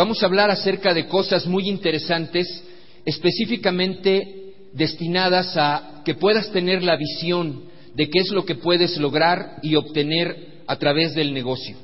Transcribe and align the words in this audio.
Vamos 0.00 0.22
a 0.22 0.26
hablar 0.26 0.50
acerca 0.50 0.94
de 0.94 1.06
cosas 1.06 1.46
muy 1.46 1.68
interesantes, 1.68 2.64
específicamente 3.04 4.54
destinadas 4.72 5.54
a 5.58 6.00
que 6.06 6.14
puedas 6.14 6.50
tener 6.52 6.82
la 6.82 6.96
visión 6.96 7.64
de 7.94 8.08
qué 8.08 8.20
es 8.20 8.30
lo 8.30 8.46
que 8.46 8.54
puedes 8.54 8.96
lograr 8.96 9.58
y 9.62 9.74
obtener 9.74 10.62
a 10.66 10.76
través 10.76 11.14
del 11.14 11.34
negocio. 11.34 11.76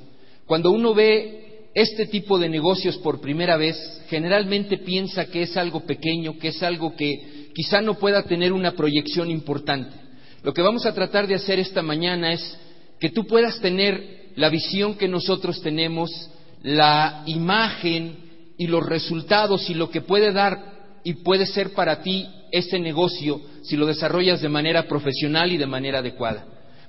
Cuando 0.47 0.71
uno 0.71 0.95
ve 0.95 1.69
este 1.75 2.07
tipo 2.07 2.39
de 2.39 2.49
negocios 2.49 2.97
por 2.97 3.21
primera 3.21 3.59
vez, 3.59 3.77
generalmente 4.09 4.79
piensa 4.79 5.27
que 5.27 5.43
es 5.43 5.55
algo 5.59 5.81
pequeño, 5.81 6.39
que 6.39 6.49
es 6.49 6.63
algo 6.63 6.97
que 6.97 7.51
quizá 7.55 7.83
no 7.83 7.99
pueda 7.99 8.23
tener 8.23 8.55
una 8.55 8.73
proyección 8.73 9.31
importante. 9.31 9.95
Lo 10.43 10.55
que 10.55 10.63
vamos 10.63 10.87
a 10.87 10.95
tratar 10.95 11.27
de 11.27 11.35
hacer 11.35 11.59
esta 11.59 11.83
mañana 11.83 12.33
es 12.33 12.57
que 12.99 13.11
tú 13.11 13.27
puedas 13.27 13.61
tener 13.61 14.31
la 14.37 14.49
visión 14.49 14.95
que 14.95 15.07
nosotros 15.07 15.61
tenemos, 15.61 16.31
la 16.67 17.23
imagen 17.27 18.17
y 18.59 18.67
los 18.67 18.85
resultados 18.85 19.71
y 19.71 19.75
lo 19.75 19.89
que 19.89 20.01
puede 20.01 20.33
dar 20.33 20.99
y 21.05 21.15
puede 21.15 21.47
ser 21.47 21.75
para 21.75 22.03
ti 22.03 22.27
este 22.51 22.81
negocio 22.81 23.41
si 23.63 23.77
lo 23.77 23.87
desarrollas 23.87 24.41
de 24.41 24.49
manera 24.49 24.89
profesional 24.89 25.53
y 25.53 25.59
de 25.59 25.67
manera 25.67 26.01
adecuada. 26.01 26.45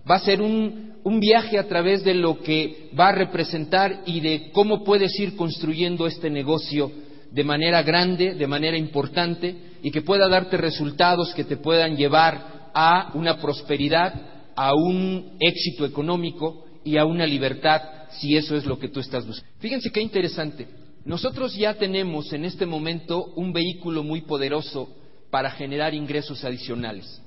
Va 0.09 0.15
a 0.15 0.19
ser 0.19 0.41
un, 0.41 0.95
un, 1.03 1.19
viaje 1.19 1.59
a 1.59 1.67
través 1.67 2.03
de 2.03 2.15
lo 2.15 2.39
que 2.39 2.89
va 2.99 3.09
a 3.09 3.11
representar 3.11 4.01
y 4.07 4.19
de 4.19 4.49
cómo 4.51 4.83
puedes 4.83 5.19
ir 5.19 5.35
construyendo 5.35 6.07
este 6.07 6.31
negocio 6.31 6.91
de 7.29 7.43
manera 7.43 7.83
grande, 7.83 8.33
de 8.33 8.47
manera 8.47 8.77
importante 8.77 9.55
y 9.83 9.91
que 9.91 10.01
pueda 10.01 10.27
darte 10.27 10.57
resultados 10.57 11.35
que 11.35 11.43
te 11.43 11.57
puedan 11.57 11.95
llevar 11.95 12.71
a 12.73 13.11
una 13.13 13.37
prosperidad, 13.37 14.51
a 14.55 14.73
un 14.73 15.37
éxito 15.39 15.85
económico 15.85 16.65
y 16.83 16.97
a 16.97 17.05
una 17.05 17.27
libertad 17.27 17.96
si 18.11 18.35
eso 18.35 18.55
es 18.55 18.65
lo 18.65 18.79
que 18.79 18.89
tú 18.89 18.99
estás 18.99 19.25
buscando. 19.25 19.55
Fíjense 19.59 19.91
qué 19.91 20.01
interesante. 20.01 20.67
Nosotros 21.05 21.55
ya 21.55 21.75
tenemos 21.75 22.33
en 22.33 22.45
este 22.45 22.65
momento 22.65 23.33
un 23.35 23.53
vehículo 23.53 24.03
muy 24.03 24.21
poderoso 24.21 24.89
para 25.29 25.51
generar 25.51 25.93
ingresos 25.93 26.43
adicionales. 26.43 27.21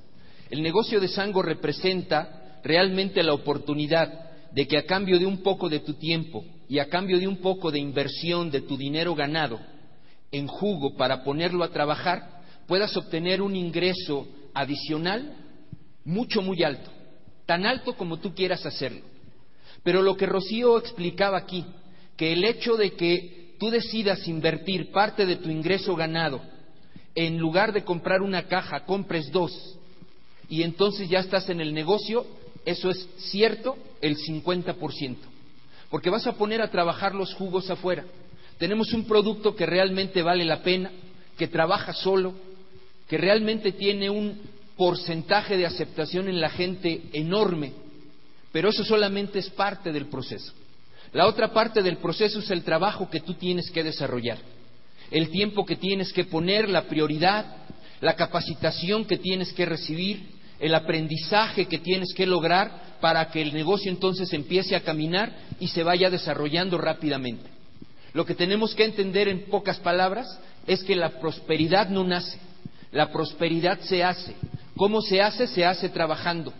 El 0.50 0.62
negocio 0.62 1.00
de 1.00 1.08
Sango 1.08 1.42
representa 1.42 2.58
realmente 2.62 3.22
la 3.22 3.32
oportunidad 3.32 4.30
de 4.52 4.66
que 4.66 4.76
a 4.76 4.84
cambio 4.84 5.18
de 5.18 5.26
un 5.26 5.42
poco 5.42 5.68
de 5.68 5.80
tu 5.80 5.94
tiempo 5.94 6.44
y 6.68 6.78
a 6.78 6.88
cambio 6.88 7.18
de 7.18 7.26
un 7.26 7.36
poco 7.38 7.70
de 7.70 7.78
inversión 7.78 8.50
de 8.50 8.60
tu 8.62 8.76
dinero 8.76 9.14
ganado 9.14 9.60
en 10.32 10.46
jugo 10.46 10.96
para 10.96 11.24
ponerlo 11.24 11.64
a 11.64 11.70
trabajar, 11.70 12.42
puedas 12.66 12.96
obtener 12.96 13.42
un 13.42 13.56
ingreso 13.56 14.28
adicional 14.54 15.36
mucho, 16.04 16.42
muy 16.42 16.62
alto, 16.62 16.90
tan 17.46 17.66
alto 17.66 17.94
como 17.94 18.18
tú 18.18 18.34
quieras 18.34 18.64
hacerlo. 18.66 19.09
Pero 19.82 20.02
lo 20.02 20.16
que 20.16 20.26
Rocío 20.26 20.78
explicaba 20.78 21.38
aquí, 21.38 21.64
que 22.16 22.32
el 22.32 22.44
hecho 22.44 22.76
de 22.76 22.92
que 22.92 23.54
tú 23.58 23.70
decidas 23.70 24.26
invertir 24.28 24.90
parte 24.90 25.26
de 25.26 25.36
tu 25.36 25.50
ingreso 25.50 25.96
ganado 25.96 26.40
en 27.14 27.38
lugar 27.38 27.72
de 27.72 27.84
comprar 27.84 28.22
una 28.22 28.44
caja, 28.44 28.84
compres 28.84 29.30
dos 29.30 29.78
y 30.48 30.62
entonces 30.62 31.08
ya 31.08 31.20
estás 31.20 31.48
en 31.48 31.60
el 31.60 31.72
negocio, 31.72 32.26
eso 32.64 32.90
es 32.90 33.08
cierto 33.16 33.76
el 34.00 34.16
50%, 34.16 35.16
porque 35.90 36.10
vas 36.10 36.26
a 36.26 36.32
poner 36.32 36.60
a 36.60 36.70
trabajar 36.70 37.14
los 37.14 37.34
jugos 37.34 37.70
afuera. 37.70 38.04
Tenemos 38.58 38.92
un 38.92 39.06
producto 39.06 39.54
que 39.54 39.64
realmente 39.64 40.22
vale 40.22 40.44
la 40.44 40.62
pena, 40.62 40.90
que 41.38 41.48
trabaja 41.48 41.92
solo, 41.94 42.34
que 43.08 43.16
realmente 43.16 43.72
tiene 43.72 44.10
un 44.10 44.40
porcentaje 44.76 45.56
de 45.56 45.66
aceptación 45.66 46.28
en 46.28 46.40
la 46.40 46.50
gente 46.50 47.02
enorme, 47.12 47.72
pero 48.52 48.70
eso 48.70 48.84
solamente 48.84 49.38
es 49.38 49.50
parte 49.50 49.92
del 49.92 50.06
proceso. 50.06 50.52
La 51.12 51.26
otra 51.26 51.52
parte 51.52 51.82
del 51.82 51.96
proceso 51.96 52.38
es 52.38 52.50
el 52.50 52.62
trabajo 52.62 53.10
que 53.10 53.20
tú 53.20 53.34
tienes 53.34 53.70
que 53.70 53.82
desarrollar 53.82 54.38
el 55.10 55.30
tiempo 55.30 55.66
que 55.66 55.76
tienes 55.76 56.12
que 56.12 56.24
poner, 56.24 56.68
la 56.68 56.82
prioridad, 56.82 57.44
la 58.00 58.14
capacitación 58.14 59.04
que 59.04 59.18
tienes 59.18 59.52
que 59.52 59.66
recibir, 59.66 60.38
el 60.58 60.74
aprendizaje 60.74 61.66
que 61.66 61.78
tienes 61.78 62.12
que 62.14 62.26
lograr 62.26 62.98
para 63.00 63.30
que 63.30 63.42
el 63.42 63.52
negocio 63.52 63.90
entonces 63.90 64.32
empiece 64.32 64.76
a 64.76 64.82
caminar 64.82 65.32
y 65.58 65.68
se 65.68 65.82
vaya 65.82 66.10
desarrollando 66.10 66.78
rápidamente. 66.78 67.48
Lo 68.12 68.24
que 68.24 68.34
tenemos 68.34 68.74
que 68.74 68.84
entender 68.84 69.28
en 69.28 69.46
pocas 69.46 69.78
palabras 69.78 70.26
es 70.66 70.82
que 70.84 70.96
la 70.96 71.20
prosperidad 71.20 71.88
no 71.88 72.04
nace, 72.04 72.38
la 72.92 73.10
prosperidad 73.10 73.80
se 73.80 74.04
hace. 74.04 74.34
¿Cómo 74.76 75.00
se 75.00 75.20
hace? 75.20 75.46
Se 75.46 75.64
hace 75.64 75.88
trabajando. 75.88 76.52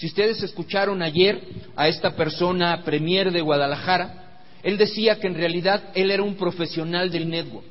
Si 0.00 0.06
ustedes 0.06 0.42
escucharon 0.42 1.02
ayer 1.02 1.42
a 1.76 1.86
esta 1.86 2.16
persona 2.16 2.82
premier 2.84 3.30
de 3.30 3.42
Guadalajara, 3.42 4.40
él 4.62 4.78
decía 4.78 5.20
que 5.20 5.26
en 5.26 5.34
realidad 5.34 5.90
él 5.94 6.10
era 6.10 6.22
un 6.22 6.36
profesional 6.36 7.10
del 7.10 7.28
network. 7.28 7.66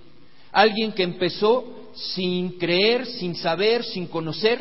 Alguien 0.52 0.92
que 0.92 1.02
empezó 1.02 1.90
sin 1.96 2.60
creer, 2.60 3.08
sin 3.08 3.34
saber, 3.34 3.84
sin 3.84 4.06
conocer, 4.06 4.60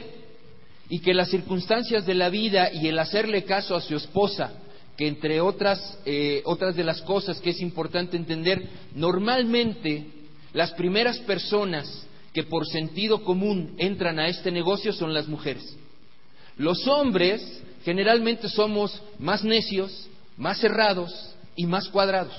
y 0.89 1.01
que 1.01 1.13
las 1.13 1.29
circunstancias 1.29 2.07
de 2.07 2.15
la 2.15 2.31
vida 2.31 2.73
y 2.73 2.89
el 2.89 2.99
hacerle 2.99 3.45
caso 3.45 3.77
a 3.77 3.83
su 3.83 3.97
esposa, 3.97 4.51
que 4.97 5.07
entre 5.07 5.43
otras, 5.43 5.99
eh, 6.07 6.41
otras 6.47 6.75
de 6.75 6.85
las 6.85 7.03
cosas 7.03 7.39
que 7.39 7.51
es 7.51 7.61
importante 7.61 8.17
entender, 8.17 8.67
normalmente 8.95 10.07
las 10.55 10.71
primeras 10.71 11.19
personas 11.19 12.07
que 12.33 12.45
por 12.45 12.67
sentido 12.67 13.23
común 13.25 13.75
entran 13.77 14.19
a 14.19 14.29
este 14.29 14.51
negocio 14.51 14.91
son 14.95 15.13
las 15.13 15.29
mujeres. 15.29 15.77
Los 16.59 16.87
hombres 16.89 17.63
generalmente 17.85 18.49
somos 18.49 19.01
más 19.19 19.45
necios, 19.45 20.09
más 20.37 20.59
cerrados 20.59 21.35
y 21.57 21.67
más 21.67 21.89
cuadrados. 21.89 22.35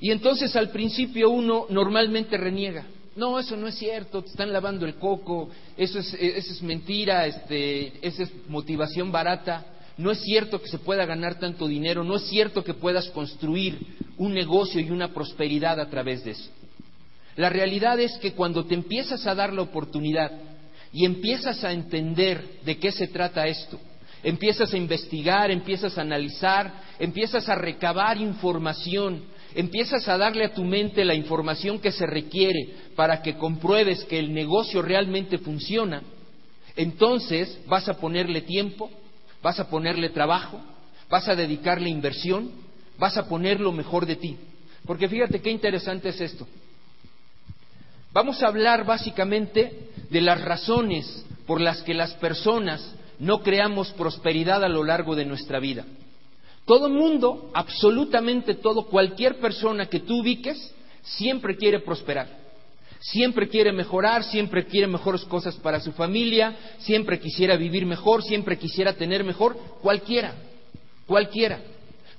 Y 0.00 0.10
entonces 0.10 0.56
al 0.56 0.70
principio 0.70 1.30
uno 1.30 1.66
normalmente 1.68 2.36
reniega. 2.36 2.86
No, 3.16 3.38
eso 3.38 3.56
no 3.56 3.66
es 3.66 3.74
cierto, 3.74 4.22
te 4.22 4.30
están 4.30 4.52
lavando 4.52 4.86
el 4.86 4.94
coco, 4.94 5.50
eso 5.76 5.98
es, 5.98 6.14
eso 6.14 6.52
es 6.52 6.62
mentira, 6.62 7.26
este, 7.26 8.06
esa 8.06 8.22
es 8.22 8.30
motivación 8.48 9.10
barata. 9.10 9.66
No 9.96 10.12
es 10.12 10.20
cierto 10.20 10.62
que 10.62 10.68
se 10.68 10.78
pueda 10.78 11.04
ganar 11.04 11.40
tanto 11.40 11.66
dinero, 11.66 12.04
no 12.04 12.16
es 12.16 12.28
cierto 12.28 12.62
que 12.62 12.74
puedas 12.74 13.08
construir 13.10 13.76
un 14.16 14.32
negocio 14.32 14.80
y 14.80 14.90
una 14.90 15.12
prosperidad 15.12 15.80
a 15.80 15.90
través 15.90 16.24
de 16.24 16.30
eso. 16.30 16.48
La 17.34 17.48
realidad 17.48 17.98
es 17.98 18.16
que 18.18 18.32
cuando 18.32 18.64
te 18.64 18.74
empiezas 18.74 19.26
a 19.26 19.34
dar 19.34 19.52
la 19.52 19.62
oportunidad 19.62 20.30
y 20.92 21.04
empiezas 21.04 21.64
a 21.64 21.72
entender 21.72 22.60
de 22.64 22.78
qué 22.78 22.92
se 22.92 23.08
trata 23.08 23.46
esto, 23.46 23.78
empiezas 24.22 24.72
a 24.72 24.76
investigar, 24.76 25.50
empiezas 25.50 25.96
a 25.98 26.02
analizar, 26.02 26.72
empiezas 26.98 27.48
a 27.48 27.54
recabar 27.54 28.18
información, 28.18 29.22
empiezas 29.54 30.08
a 30.08 30.18
darle 30.18 30.44
a 30.44 30.54
tu 30.54 30.64
mente 30.64 31.04
la 31.04 31.14
información 31.14 31.78
que 31.78 31.92
se 31.92 32.06
requiere 32.06 32.74
para 32.96 33.22
que 33.22 33.36
compruebes 33.36 34.04
que 34.04 34.18
el 34.18 34.32
negocio 34.32 34.82
realmente 34.82 35.38
funciona, 35.38 36.02
entonces 36.76 37.58
vas 37.66 37.88
a 37.88 37.94
ponerle 37.94 38.42
tiempo, 38.42 38.90
vas 39.42 39.58
a 39.58 39.68
ponerle 39.68 40.10
trabajo, 40.10 40.60
vas 41.10 41.28
a 41.28 41.34
dedicarle 41.34 41.88
inversión, 41.88 42.50
vas 42.98 43.16
a 43.16 43.28
poner 43.28 43.60
lo 43.60 43.72
mejor 43.72 44.06
de 44.06 44.16
ti. 44.16 44.36
Porque 44.86 45.08
fíjate 45.08 45.40
qué 45.40 45.50
interesante 45.50 46.10
es 46.10 46.20
esto. 46.20 46.46
Vamos 48.12 48.42
a 48.42 48.48
hablar 48.48 48.84
básicamente 48.84 49.90
de 50.10 50.20
las 50.20 50.40
razones 50.40 51.24
por 51.46 51.60
las 51.60 51.82
que 51.82 51.94
las 51.94 52.14
personas 52.14 52.94
no 53.18 53.42
creamos 53.42 53.90
prosperidad 53.92 54.64
a 54.64 54.68
lo 54.68 54.84
largo 54.84 55.14
de 55.14 55.26
nuestra 55.26 55.58
vida. 55.58 55.84
Todo 56.64 56.88
mundo, 56.88 57.50
absolutamente 57.54 58.54
todo, 58.54 58.86
cualquier 58.86 59.38
persona 59.40 59.86
que 59.86 60.00
tú 60.00 60.20
ubiques, 60.20 60.74
siempre 61.02 61.56
quiere 61.56 61.80
prosperar. 61.80 62.28
Siempre 63.00 63.48
quiere 63.48 63.72
mejorar, 63.72 64.24
siempre 64.24 64.66
quiere 64.66 64.86
mejores 64.86 65.24
cosas 65.24 65.54
para 65.56 65.80
su 65.80 65.92
familia, 65.92 66.56
siempre 66.78 67.20
quisiera 67.20 67.56
vivir 67.56 67.86
mejor, 67.86 68.22
siempre 68.22 68.58
quisiera 68.58 68.92
tener 68.94 69.22
mejor, 69.22 69.56
cualquiera, 69.80 70.34
cualquiera. 71.06 71.60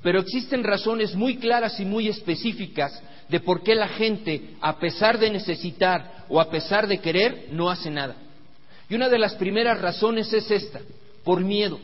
Pero 0.02 0.20
existen 0.20 0.64
razones 0.64 1.16
muy 1.16 1.38
claras 1.38 1.80
y 1.80 1.86
muy 1.86 2.08
específicas 2.08 3.02
de 3.28 3.40
por 3.40 3.64
qué 3.64 3.76
la 3.76 3.90
gente, 3.90 4.56
a 4.62 4.80
pesar 4.80 5.20
de 5.20 5.30
necesitar 5.30 6.26
o 6.30 6.40
a 6.40 6.50
pesar 6.50 6.88
de 6.88 7.00
querer, 7.00 7.50
no 7.52 7.70
hace 7.70 7.90
nada. 7.90 8.16
Y 8.90 8.96
una 8.96 9.10
de 9.10 9.20
las 9.20 9.36
primeras 9.36 9.80
razones 9.82 10.32
es 10.34 10.50
esta, 10.50 10.80
por 11.24 11.42
miedo. 11.42 11.80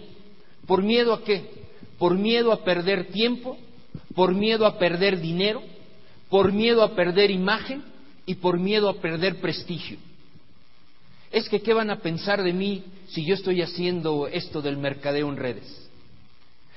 ¿Por 0.66 0.81
miedo 0.81 1.13
a 1.13 1.24
qué? 1.24 1.66
por 1.98 2.18
miedo 2.18 2.51
a 2.51 2.63
perder 2.63 3.07
tiempo, 3.07 3.57
por 4.13 4.34
miedo 4.34 4.66
a 4.66 4.78
perder 4.78 5.19
dinero, 5.19 5.63
por 6.30 6.51
miedo 6.51 6.84
a 6.84 6.95
perder 6.95 7.31
imagen 7.31 7.84
y 8.25 8.36
por 8.36 8.60
miedo 8.60 8.89
a 8.89 8.95
perder 9.01 9.39
prestigio. 9.39 9.98
Es 11.31 11.50
que, 11.50 11.62
¿qué 11.62 11.74
van 11.74 11.89
a 11.89 12.00
pensar 12.00 12.44
de 12.44 12.54
mí 12.54 12.84
si 13.07 13.25
yo 13.25 13.36
estoy 13.36 13.62
haciendo 13.62 14.28
esto 14.28 14.62
del 14.62 14.78
mercadeo 14.78 15.30
en 15.30 15.38
redes? 15.38 15.85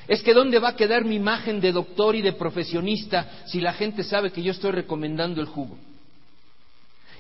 Es 0.09 0.23
que, 0.23 0.33
¿dónde 0.33 0.59
va 0.59 0.71
a 0.71 0.77
quedar 0.77 1.05
mi 1.05 1.17
imagen 1.17 1.61
de 1.61 1.71
doctor 1.71 2.17
y 2.17 2.23
de 2.23 2.33
profesionista 2.33 3.43
si 3.47 3.61
la 3.61 3.75
gente 3.75 4.03
sabe 4.03 4.33
que 4.33 4.43
yo 4.43 4.53
estoy 4.53 4.71
recomendando 4.71 5.43
el 5.43 5.47
jugo? 5.47 5.77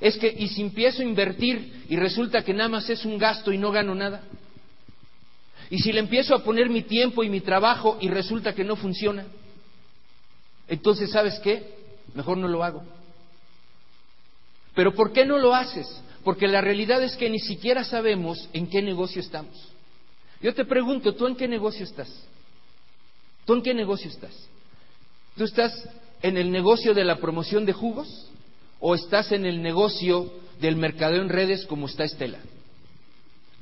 Es 0.00 0.16
que, 0.16 0.34
¿y 0.36 0.48
si 0.48 0.62
empiezo 0.62 1.02
a 1.02 1.04
invertir 1.04 1.84
y 1.90 1.96
resulta 1.96 2.42
que 2.42 2.54
nada 2.54 2.70
más 2.70 2.88
es 2.88 3.04
un 3.04 3.18
gasto 3.18 3.52
y 3.52 3.58
no 3.58 3.70
gano 3.70 3.94
nada? 3.94 4.22
Y 5.68 5.80
si 5.80 5.92
le 5.92 6.00
empiezo 6.00 6.34
a 6.34 6.42
poner 6.42 6.70
mi 6.70 6.82
tiempo 6.82 7.22
y 7.22 7.28
mi 7.28 7.42
trabajo 7.42 7.98
y 8.00 8.08
resulta 8.08 8.54
que 8.54 8.64
no 8.64 8.74
funciona, 8.74 9.26
entonces 10.66 11.10
¿sabes 11.10 11.38
qué? 11.40 11.74
Mejor 12.14 12.38
no 12.38 12.48
lo 12.48 12.64
hago. 12.64 12.82
Pero 14.74 14.94
¿por 14.94 15.12
qué 15.12 15.26
no 15.26 15.36
lo 15.36 15.54
haces? 15.54 15.86
Porque 16.24 16.48
la 16.48 16.62
realidad 16.62 17.02
es 17.02 17.16
que 17.16 17.28
ni 17.28 17.38
siquiera 17.38 17.84
sabemos 17.84 18.48
en 18.54 18.66
qué 18.66 18.80
negocio 18.80 19.20
estamos. 19.20 19.54
Yo 20.40 20.54
te 20.54 20.64
pregunto, 20.64 21.14
¿tú 21.14 21.26
en 21.26 21.36
qué 21.36 21.46
negocio 21.48 21.84
estás? 21.84 22.08
¿Tú 23.48 23.54
en 23.54 23.62
qué 23.62 23.72
negocio 23.72 24.10
estás? 24.10 24.46
¿Tú 25.34 25.44
estás 25.44 25.72
en 26.20 26.36
el 26.36 26.50
negocio 26.50 26.92
de 26.92 27.02
la 27.02 27.16
promoción 27.16 27.64
de 27.64 27.72
jugos 27.72 28.26
o 28.78 28.94
estás 28.94 29.32
en 29.32 29.46
el 29.46 29.62
negocio 29.62 30.30
del 30.60 30.76
mercadeo 30.76 31.22
en 31.22 31.30
redes 31.30 31.64
como 31.64 31.86
está 31.86 32.04
Estela? 32.04 32.40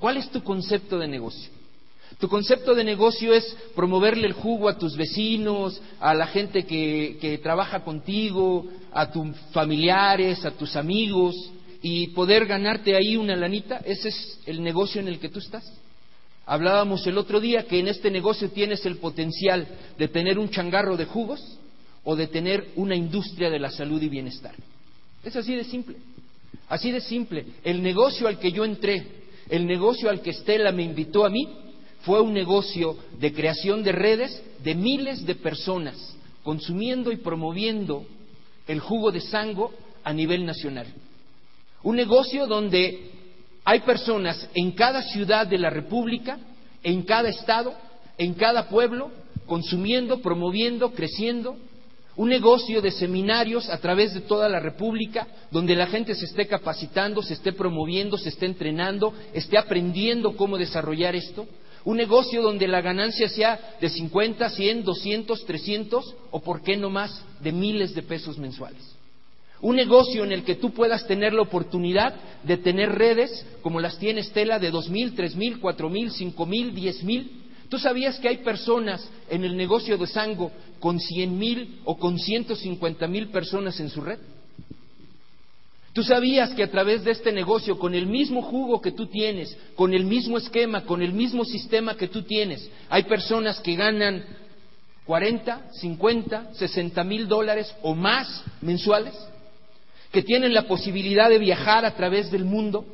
¿Cuál 0.01 0.17
es 0.17 0.29
tu 0.31 0.43
concepto 0.43 0.99
de 0.99 1.07
negocio? 1.07 1.53
Tu 2.19 2.27
concepto 2.29 2.75
de 2.75 2.83
negocio 2.83 3.33
es 3.33 3.57
promoverle 3.77 4.27
el 4.27 4.33
jugo 4.33 4.69
a 4.69 4.77
tus 4.77 4.97
vecinos, 4.97 5.81
a 6.01 6.15
la 6.15 6.27
gente 6.27 6.67
que, 6.67 7.19
que, 7.21 7.39
trabaja 7.39 7.85
contigo, 7.85 8.67
a 8.93 9.13
tus 9.13 9.37
familiares, 9.53 10.45
a 10.45 10.51
tus 10.51 10.75
amigos, 10.75 11.37
y 11.81 12.09
poder 12.09 12.47
ganarte 12.47 12.97
ahí 12.97 13.17
una 13.17 13.37
lanita. 13.37 13.77
¿Ese 13.85 14.09
es 14.09 14.41
el 14.47 14.65
negocio 14.65 15.01
en 15.01 15.07
el 15.07 15.21
que 15.21 15.29
tú 15.29 15.39
estás? 15.39 15.65
Hablábamos 16.47 17.05
el 17.09 17.19
otro 17.19 17.41
día 17.41 17.67
que 17.67 17.81
en 17.81 17.89
este 17.89 18.11
negocio 18.11 18.51
tienes 18.51 18.87
el 18.87 18.97
potencial 18.99 19.67
de 19.99 20.09
tener 20.09 20.39
un 20.39 20.49
changarro 20.49 20.97
de 20.97 21.05
jugos 21.05 21.59
o 22.05 22.15
de 22.15 22.29
tener 22.29 22.69
una 22.77 22.95
industria 22.95 23.51
de 23.51 23.59
la 23.59 23.71
salud 23.71 24.01
y 24.01 24.09
bienestar. 24.09 24.55
Es 25.25 25.35
así 25.35 25.57
de 25.57 25.65
simple. 25.65 25.97
Así 26.69 26.93
de 26.93 27.01
simple. 27.01 27.47
El 27.65 27.83
negocio 27.83 28.29
al 28.29 28.39
que 28.39 28.53
yo 28.53 28.65
entré, 28.65 29.05
el 29.49 29.67
negocio 29.67 30.09
al 30.09 30.23
que 30.23 30.31
Estela 30.31 30.71
me 30.71 30.85
invitó 30.85 31.27
a 31.27 31.31
mí, 31.31 31.49
fue 32.03 32.21
un 32.21 32.33
negocio 32.33 32.97
de 33.19 33.33
creación 33.33 33.83
de 33.83 33.91
redes 33.91 34.41
de 34.63 34.77
miles 34.77 35.27
de 35.27 35.35
personas 35.35 36.17
consumiendo 36.45 37.11
y 37.11 37.17
promoviendo 37.17 38.07
el 38.69 38.79
jugo 38.79 39.11
de 39.11 39.21
sango 39.21 39.73
a 40.05 40.13
nivel 40.13 40.47
nacional. 40.47 40.87
Un 41.83 41.97
negocio 41.97 42.47
donde 42.47 43.16
hay 43.69 43.81
personas 43.81 44.49
en 44.55 44.71
cada 44.71 45.03
ciudad 45.03 45.45
de 45.45 45.59
la 45.59 45.71
República, 45.71 46.39
en 46.85 47.03
cada 47.03 47.29
estado, 47.29 47.75
en 48.17 48.35
cada 48.35 48.69
pueblo, 48.69 49.11
consumiendo, 49.45 50.23
promoviendo, 50.23 50.93
creciendo. 50.93 51.57
Un 52.15 52.29
negocio 52.29 52.81
de 52.81 52.93
seminarios 52.93 53.69
a 53.69 53.79
través 53.79 54.15
de 54.15 54.21
toda 54.21 54.49
la 54.49 54.61
República, 54.61 55.27
donde 55.51 55.75
la 55.75 55.89
gente 55.89 56.15
se 56.15 56.27
esté 56.27 56.47
capacitando, 56.47 57.23
se 57.23 57.35
esté 57.35 57.53
promoviendo, 57.53 58.17
se 58.17 58.29
esté 58.29 58.47
entrenando, 58.47 59.13
esté 59.35 59.59
aprendiendo 59.59 60.37
cómo 60.37 60.57
desarrollar 60.57 61.17
esto 61.17 61.47
un 61.85 61.97
negocio 61.97 62.43
donde 62.43 62.67
la 62.67 62.81
ganancia 62.81 63.29
sea 63.29 63.77
de 63.81 63.89
50, 63.89 64.51
100, 64.51 64.83
200, 64.83 65.47
300 65.47 66.15
o, 66.33 66.41
por 66.41 66.63
qué 66.63 66.77
no 66.77 66.91
más, 66.91 67.25
de 67.41 67.53
miles 67.53 67.95
de 67.95 68.03
pesos 68.03 68.39
mensuales. 68.39 68.96
Un 69.61 69.77
negocio 69.77 70.25
en 70.25 70.33
el 70.33 70.45
que 70.45 70.57
tú 70.57 70.71
puedas 70.71 71.07
tener 71.07 71.33
la 71.33 71.43
oportunidad 71.43 72.15
de 72.43 72.59
tener 72.59 72.91
redes 72.91 73.47
como 73.63 73.81
las 73.81 73.99
tiene 73.99 74.21
Estela 74.21 74.59
de 74.59 74.73
2.000, 74.73 75.15
3.000, 75.15 75.61
4.000, 75.61 76.35
5.000, 76.35 76.73
10.000. 76.75 77.31
¿Tú 77.69 77.79
sabías 77.79 78.19
que 78.19 78.29
hay 78.29 78.39
personas 78.39 79.09
en 79.29 79.45
el 79.45 79.57
negocio 79.57 79.97
de 79.99 80.07
Sango 80.07 80.53
con 80.79 80.99
100.000 80.99 81.81
o 81.85 81.97
con 81.97 82.19
150.000 82.19 83.31
personas 83.31 83.81
en 83.81 83.91
su 83.91 84.03
red? 84.03 84.19
Tú 85.97 86.03
sabías 86.03 86.51
que 86.51 86.63
a 86.63 86.71
través 86.71 87.05
de 87.05 87.11
este 87.13 87.33
negocio, 87.33 87.79
con 87.79 87.95
el 87.95 88.07
mismo 88.07 88.43
jugo 88.43 88.83
que 88.83 88.93
tú 88.93 89.07
tienes, 89.07 89.57
con 89.75 89.95
el 89.95 90.05
mismo 90.05 90.37
esquema, 90.37 90.85
con 90.85 91.01
el 91.01 91.15
mismo 91.15 91.43
sistema 91.43 91.97
que 91.97 92.09
tú 92.09 92.21
tienes, 92.23 92.71
hay 92.91 93.05
personas 93.05 93.59
que 93.61 93.75
ganan 93.77 94.23
40, 95.07 95.71
50, 95.73 96.53
60 96.53 97.03
mil 97.03 97.27
dólares 97.27 97.75
o 97.81 97.95
más 97.95 98.45
mensuales, 98.61 99.15
que 100.17 100.23
tienen 100.23 100.55
la 100.55 100.63
posibilidad 100.63 101.29
de 101.29 101.39
viajar 101.39 101.85
a 101.85 101.95
través 101.95 102.31
del 102.31 102.47
mundo, 102.47 102.87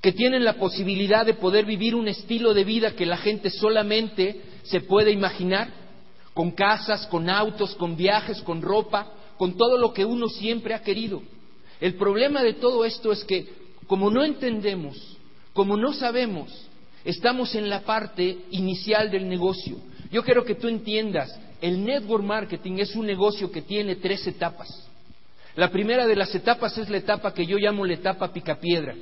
que 0.00 0.12
tienen 0.12 0.44
la 0.44 0.52
posibilidad 0.52 1.26
de 1.26 1.34
poder 1.34 1.66
vivir 1.66 1.96
un 1.96 2.06
estilo 2.06 2.54
de 2.54 2.62
vida 2.62 2.94
que 2.94 3.04
la 3.04 3.16
gente 3.16 3.50
solamente 3.50 4.40
se 4.62 4.80
puede 4.80 5.10
imaginar, 5.10 5.72
con 6.34 6.52
casas, 6.52 7.08
con 7.08 7.28
autos, 7.28 7.74
con 7.74 7.96
viajes, 7.96 8.40
con 8.42 8.62
ropa, 8.62 9.12
con 9.38 9.56
todo 9.56 9.76
lo 9.76 9.92
que 9.92 10.04
uno 10.04 10.28
siempre 10.28 10.72
ha 10.72 10.82
querido. 10.82 11.20
El 11.80 11.94
problema 11.94 12.44
de 12.44 12.54
todo 12.54 12.84
esto 12.84 13.10
es 13.10 13.24
que 13.24 13.44
como 13.88 14.08
no 14.08 14.22
entendemos, 14.22 15.18
como 15.54 15.76
no 15.76 15.92
sabemos, 15.92 16.48
estamos 17.04 17.56
en 17.56 17.70
la 17.70 17.80
parte 17.80 18.38
inicial 18.52 19.10
del 19.10 19.28
negocio. 19.28 19.78
Yo 20.12 20.22
quiero 20.22 20.44
que 20.44 20.54
tú 20.54 20.68
entiendas, 20.68 21.36
el 21.60 21.84
network 21.84 22.22
marketing 22.22 22.78
es 22.78 22.94
un 22.94 23.06
negocio 23.06 23.50
que 23.50 23.62
tiene 23.62 23.96
tres 23.96 24.24
etapas. 24.28 24.91
La 25.54 25.70
primera 25.70 26.06
de 26.06 26.16
las 26.16 26.34
etapas 26.34 26.78
es 26.78 26.88
la 26.88 26.96
etapa 26.96 27.34
que 27.34 27.44
yo 27.44 27.58
llamo 27.58 27.84
la 27.84 27.92
etapa 27.92 28.32
picapiedra. 28.32 28.94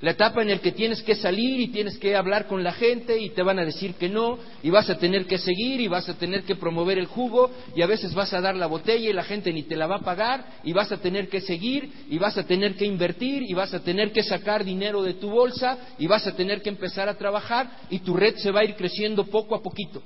La 0.00 0.10
etapa 0.10 0.42
en 0.42 0.48
la 0.48 0.58
que 0.58 0.72
tienes 0.72 1.00
que 1.00 1.14
salir 1.14 1.60
y 1.60 1.68
tienes 1.68 1.96
que 1.96 2.16
hablar 2.16 2.48
con 2.48 2.64
la 2.64 2.72
gente 2.72 3.20
y 3.20 3.30
te 3.30 3.42
van 3.44 3.60
a 3.60 3.64
decir 3.64 3.94
que 3.94 4.08
no 4.08 4.36
y 4.60 4.70
vas 4.70 4.90
a 4.90 4.98
tener 4.98 5.26
que 5.26 5.38
seguir 5.38 5.80
y 5.80 5.86
vas 5.86 6.08
a 6.08 6.18
tener 6.18 6.42
que 6.42 6.56
promover 6.56 6.98
el 6.98 7.06
jugo 7.06 7.52
y 7.76 7.82
a 7.82 7.86
veces 7.86 8.12
vas 8.12 8.32
a 8.32 8.40
dar 8.40 8.56
la 8.56 8.66
botella 8.66 9.10
y 9.10 9.12
la 9.12 9.22
gente 9.22 9.52
ni 9.52 9.62
te 9.62 9.76
la 9.76 9.86
va 9.86 9.96
a 9.96 10.04
pagar 10.04 10.44
y 10.64 10.72
vas 10.72 10.90
a 10.90 10.96
tener 10.96 11.28
que 11.28 11.40
seguir 11.40 11.88
y 12.10 12.18
vas 12.18 12.36
a 12.36 12.44
tener 12.44 12.74
que 12.74 12.84
invertir 12.84 13.44
y 13.44 13.54
vas 13.54 13.72
a 13.74 13.84
tener 13.84 14.10
que 14.10 14.24
sacar 14.24 14.64
dinero 14.64 15.04
de 15.04 15.14
tu 15.14 15.30
bolsa 15.30 15.78
y 16.00 16.08
vas 16.08 16.26
a 16.26 16.34
tener 16.34 16.62
que 16.62 16.70
empezar 16.70 17.08
a 17.08 17.16
trabajar 17.16 17.70
y 17.88 18.00
tu 18.00 18.16
red 18.16 18.34
se 18.38 18.50
va 18.50 18.60
a 18.60 18.64
ir 18.64 18.74
creciendo 18.74 19.26
poco 19.26 19.54
a 19.54 19.62
poquito. 19.62 20.02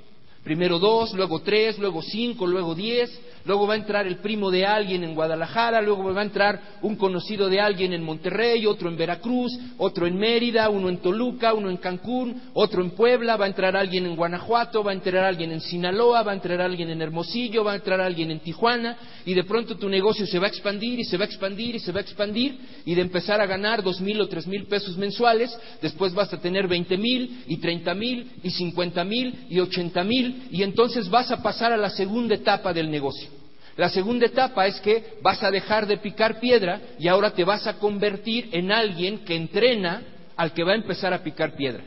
Primero 0.47 0.79
dos, 0.79 1.13
luego 1.13 1.41
tres, 1.41 1.77
luego 1.77 2.01
cinco, 2.03 2.47
luego 2.47 2.77
diez, 2.77 3.11
luego 3.47 3.67
va 3.67 3.75
a 3.75 3.79
entrar 3.79 4.07
el 4.07 4.19
primo 4.19 4.49
de 4.49 4.65
alguien 4.65 5.03
en 5.03 5.13
Guadalajara, 5.13 5.81
luego 5.81 6.15
va 6.15 6.21
a 6.21 6.25
entrar 6.25 6.61
un 6.83 6.95
conocido 6.95 7.49
de 7.49 7.59
alguien 7.59 7.93
en 7.93 8.05
Monterrey, 8.05 8.65
otro 8.65 8.89
en 8.89 8.97
Veracruz, 8.97 9.51
otro 9.77 10.07
en 10.07 10.17
Mérida, 10.17 10.71
uno 10.71 10.89
en 10.89 10.99
Toluca, 10.99 11.53
uno 11.53 11.69
en 11.69 11.79
Cancún, 11.79 12.43
otro 12.55 12.81
en 12.81 12.91
Puebla, 12.91 13.37
va 13.37 13.47
a 13.47 13.49
entrar 13.49 13.77
alguien 13.77 14.07
en 14.07 14.15
Guanajuato, 14.15 14.85
va 14.85 14.93
a 14.93 14.95
entrar 14.95 15.25
alguien 15.25 15.51
en 15.51 15.61
Sinaloa, 15.61 16.23
va 16.23 16.31
a 16.31 16.37
entrar 16.37 16.61
alguien 16.61 16.91
en 16.91 17.03
Hermosillo, 17.03 17.65
va 17.65 17.73
a 17.73 17.77
entrar 17.77 18.01
alguien 18.01 18.31
en 18.31 18.39
Tijuana, 18.39 18.97
y 19.25 19.35
de 19.35 19.43
pronto 19.43 19.77
tu 19.77 19.89
negocio 19.89 20.29
se 20.29 20.39
va 20.39 20.47
a 20.47 20.51
expandir 20.51 21.01
y 21.01 21.05
se 21.05 21.17
va 21.17 21.25
a 21.25 21.27
expandir 21.27 21.75
y 21.75 21.81
se 21.81 21.91
va 21.91 21.99
a 21.99 22.03
expandir, 22.03 22.57
y 22.85 22.95
de 22.95 23.03
empezar 23.03 23.41
a 23.41 23.47
ganar 23.47 23.83
dos 23.83 24.01
mil 24.01 24.21
o 24.21 24.29
tres 24.29 24.47
mil 24.47 24.67
pesos 24.67 24.97
mensuales, 24.97 25.51
después 25.83 26.15
vas 26.15 26.33
a 26.33 26.41
tener 26.41 26.69
veinte 26.69 26.97
mil 26.97 27.43
y 27.49 27.57
treinta 27.57 27.95
mil 27.97 28.31
y 28.45 28.51
cincuenta 28.51 29.03
mil 29.03 29.35
y 29.51 29.59
ochenta 29.59 30.05
mil 30.05 30.36
y 30.51 30.63
entonces 30.63 31.09
vas 31.09 31.31
a 31.31 31.43
pasar 31.43 31.73
a 31.73 31.77
la 31.77 31.91
segunda 31.91 32.35
etapa 32.35 32.73
del 32.73 32.91
negocio. 32.91 33.29
La 33.77 33.91
segunda 33.91 34.27
etapa 34.27 34.67
es 34.67 34.81
que 34.81 35.19
vas 35.23 35.43
a 35.43 35.51
dejar 35.51 35.87
de 35.87 35.99
picar 35.99 36.41
piedra 36.41 36.81
y 36.99 37.09
ahora 37.09 37.33
te 37.33 37.45
vas 37.45 37.67
a 37.67 37.79
convertir 37.79 38.49
en 38.53 38.73
alguien 38.73 39.19
que 39.19 39.37
entrena 39.37 40.03
al 40.37 40.53
que 40.53 40.65
va 40.65 40.73
a 40.73 40.77
empezar 40.77 41.13
a 41.13 41.23
picar 41.23 41.57
piedra, 41.57 41.85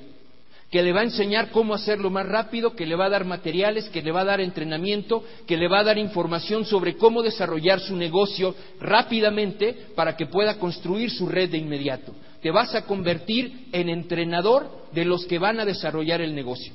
que 0.70 0.84
le 0.84 0.94
va 0.94 1.02
a 1.02 1.06
enseñar 1.06 1.50
cómo 1.50 1.74
hacerlo 1.74 2.12
más 2.12 2.28
rápido, 2.28 2.76
que 2.76 2.86
le 2.86 2.96
va 2.96 3.06
a 3.06 3.10
dar 3.10 3.26
materiales, 3.26 3.90
que 3.90 4.04
le 4.04 4.12
va 4.12 4.22
a 4.22 4.26
dar 4.26 4.40
entrenamiento, 4.40 5.24
que 5.48 5.58
le 5.58 5.68
va 5.68 5.80
a 5.80 5.84
dar 5.84 5.98
información 5.98 6.64
sobre 6.64 6.96
cómo 6.96 7.24
desarrollar 7.24 7.80
su 7.80 7.96
negocio 7.96 8.54
rápidamente 8.80 9.88
para 9.96 10.16
que 10.16 10.28
pueda 10.28 10.60
construir 10.60 11.10
su 11.10 11.28
red 11.28 11.50
de 11.50 11.58
inmediato. 11.58 12.14
Te 12.40 12.52
vas 12.52 12.76
a 12.76 12.86
convertir 12.86 13.68
en 13.72 13.90
entrenador 13.90 14.70
de 14.94 15.06
los 15.06 15.26
que 15.26 15.40
van 15.40 15.60
a 15.60 15.66
desarrollar 15.66 16.22
el 16.22 16.36
negocio. 16.36 16.72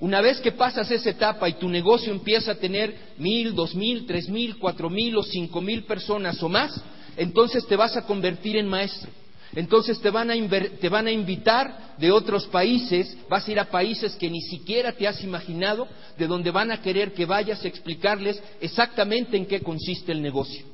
Una 0.00 0.22
vez 0.22 0.40
que 0.40 0.52
pasas 0.52 0.90
esa 0.90 1.10
etapa 1.10 1.46
y 1.46 1.54
tu 1.54 1.68
negocio 1.68 2.10
empieza 2.10 2.52
a 2.52 2.54
tener 2.54 2.94
mil, 3.18 3.54
dos 3.54 3.74
mil, 3.74 4.06
tres 4.06 4.30
mil, 4.30 4.58
cuatro 4.58 4.88
mil 4.88 5.14
o 5.18 5.22
cinco 5.22 5.60
mil 5.60 5.84
personas 5.84 6.42
o 6.42 6.48
más, 6.48 6.82
entonces 7.18 7.66
te 7.66 7.76
vas 7.76 7.96
a 7.98 8.06
convertir 8.06 8.56
en 8.56 8.66
maestro. 8.66 9.10
Entonces 9.54 10.00
te 10.00 10.08
van, 10.08 10.30
a 10.30 10.34
te 10.80 10.88
van 10.88 11.06
a 11.06 11.10
invitar 11.10 11.94
de 11.98 12.10
otros 12.12 12.46
países, 12.46 13.14
vas 13.28 13.46
a 13.46 13.52
ir 13.52 13.60
a 13.60 13.68
países 13.68 14.14
que 14.16 14.30
ni 14.30 14.40
siquiera 14.40 14.92
te 14.92 15.06
has 15.06 15.22
imaginado, 15.22 15.86
de 16.16 16.26
donde 16.26 16.50
van 16.50 16.70
a 16.70 16.80
querer 16.80 17.12
que 17.12 17.26
vayas 17.26 17.62
a 17.62 17.68
explicarles 17.68 18.42
exactamente 18.60 19.36
en 19.36 19.44
qué 19.44 19.60
consiste 19.60 20.12
el 20.12 20.22
negocio. 20.22 20.64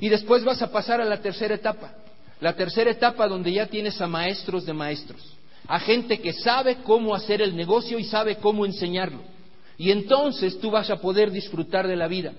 Y 0.00 0.08
después 0.08 0.42
vas 0.42 0.62
a 0.62 0.72
pasar 0.72 1.00
a 1.00 1.04
la 1.04 1.20
tercera 1.20 1.54
etapa, 1.54 1.94
la 2.40 2.54
tercera 2.54 2.90
etapa 2.90 3.28
donde 3.28 3.52
ya 3.52 3.66
tienes 3.66 4.00
a 4.00 4.08
maestros 4.08 4.66
de 4.66 4.72
maestros 4.72 5.34
a 5.66 5.80
gente 5.80 6.20
que 6.20 6.32
sabe 6.32 6.76
cómo 6.84 7.14
hacer 7.14 7.40
el 7.40 7.56
negocio 7.56 7.98
y 7.98 8.04
sabe 8.04 8.36
cómo 8.36 8.66
enseñarlo. 8.66 9.22
Y 9.76 9.90
entonces 9.90 10.58
tú 10.60 10.70
vas 10.70 10.90
a 10.90 10.96
poder 10.96 11.30
disfrutar 11.30 11.88
de 11.88 11.96
la 11.96 12.08
vida. 12.08 12.32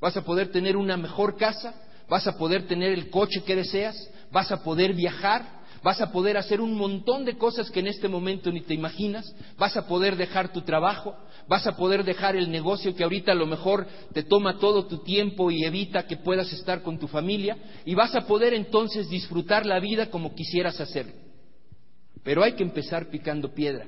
Vas 0.00 0.16
a 0.16 0.24
poder 0.24 0.50
tener 0.50 0.76
una 0.76 0.96
mejor 0.96 1.36
casa, 1.36 1.74
vas 2.08 2.26
a 2.26 2.36
poder 2.36 2.66
tener 2.66 2.92
el 2.92 3.10
coche 3.10 3.42
que 3.44 3.56
deseas, 3.56 4.10
vas 4.30 4.50
a 4.50 4.62
poder 4.62 4.92
viajar, 4.94 5.56
vas 5.82 6.00
a 6.00 6.10
poder 6.10 6.36
hacer 6.36 6.60
un 6.60 6.74
montón 6.74 7.24
de 7.24 7.36
cosas 7.36 7.70
que 7.70 7.80
en 7.80 7.86
este 7.86 8.08
momento 8.08 8.50
ni 8.50 8.60
te 8.60 8.74
imaginas, 8.74 9.32
vas 9.56 9.76
a 9.76 9.86
poder 9.86 10.16
dejar 10.16 10.52
tu 10.52 10.62
trabajo, 10.62 11.14
vas 11.48 11.66
a 11.66 11.76
poder 11.76 12.04
dejar 12.04 12.36
el 12.36 12.50
negocio 12.50 12.94
que 12.94 13.04
ahorita 13.04 13.32
a 13.32 13.36
lo 13.36 13.46
mejor 13.46 13.86
te 14.12 14.24
toma 14.24 14.58
todo 14.58 14.86
tu 14.86 14.98
tiempo 14.98 15.50
y 15.50 15.64
evita 15.64 16.06
que 16.06 16.16
puedas 16.16 16.52
estar 16.52 16.82
con 16.82 16.98
tu 16.98 17.06
familia, 17.06 17.56
y 17.84 17.94
vas 17.94 18.14
a 18.14 18.26
poder 18.26 18.52
entonces 18.54 19.08
disfrutar 19.08 19.64
la 19.64 19.78
vida 19.78 20.10
como 20.10 20.34
quisieras 20.34 20.80
hacerlo. 20.80 21.25
Pero 22.22 22.42
hay 22.42 22.52
que 22.52 22.62
empezar 22.62 23.08
picando 23.08 23.52
piedra. 23.54 23.86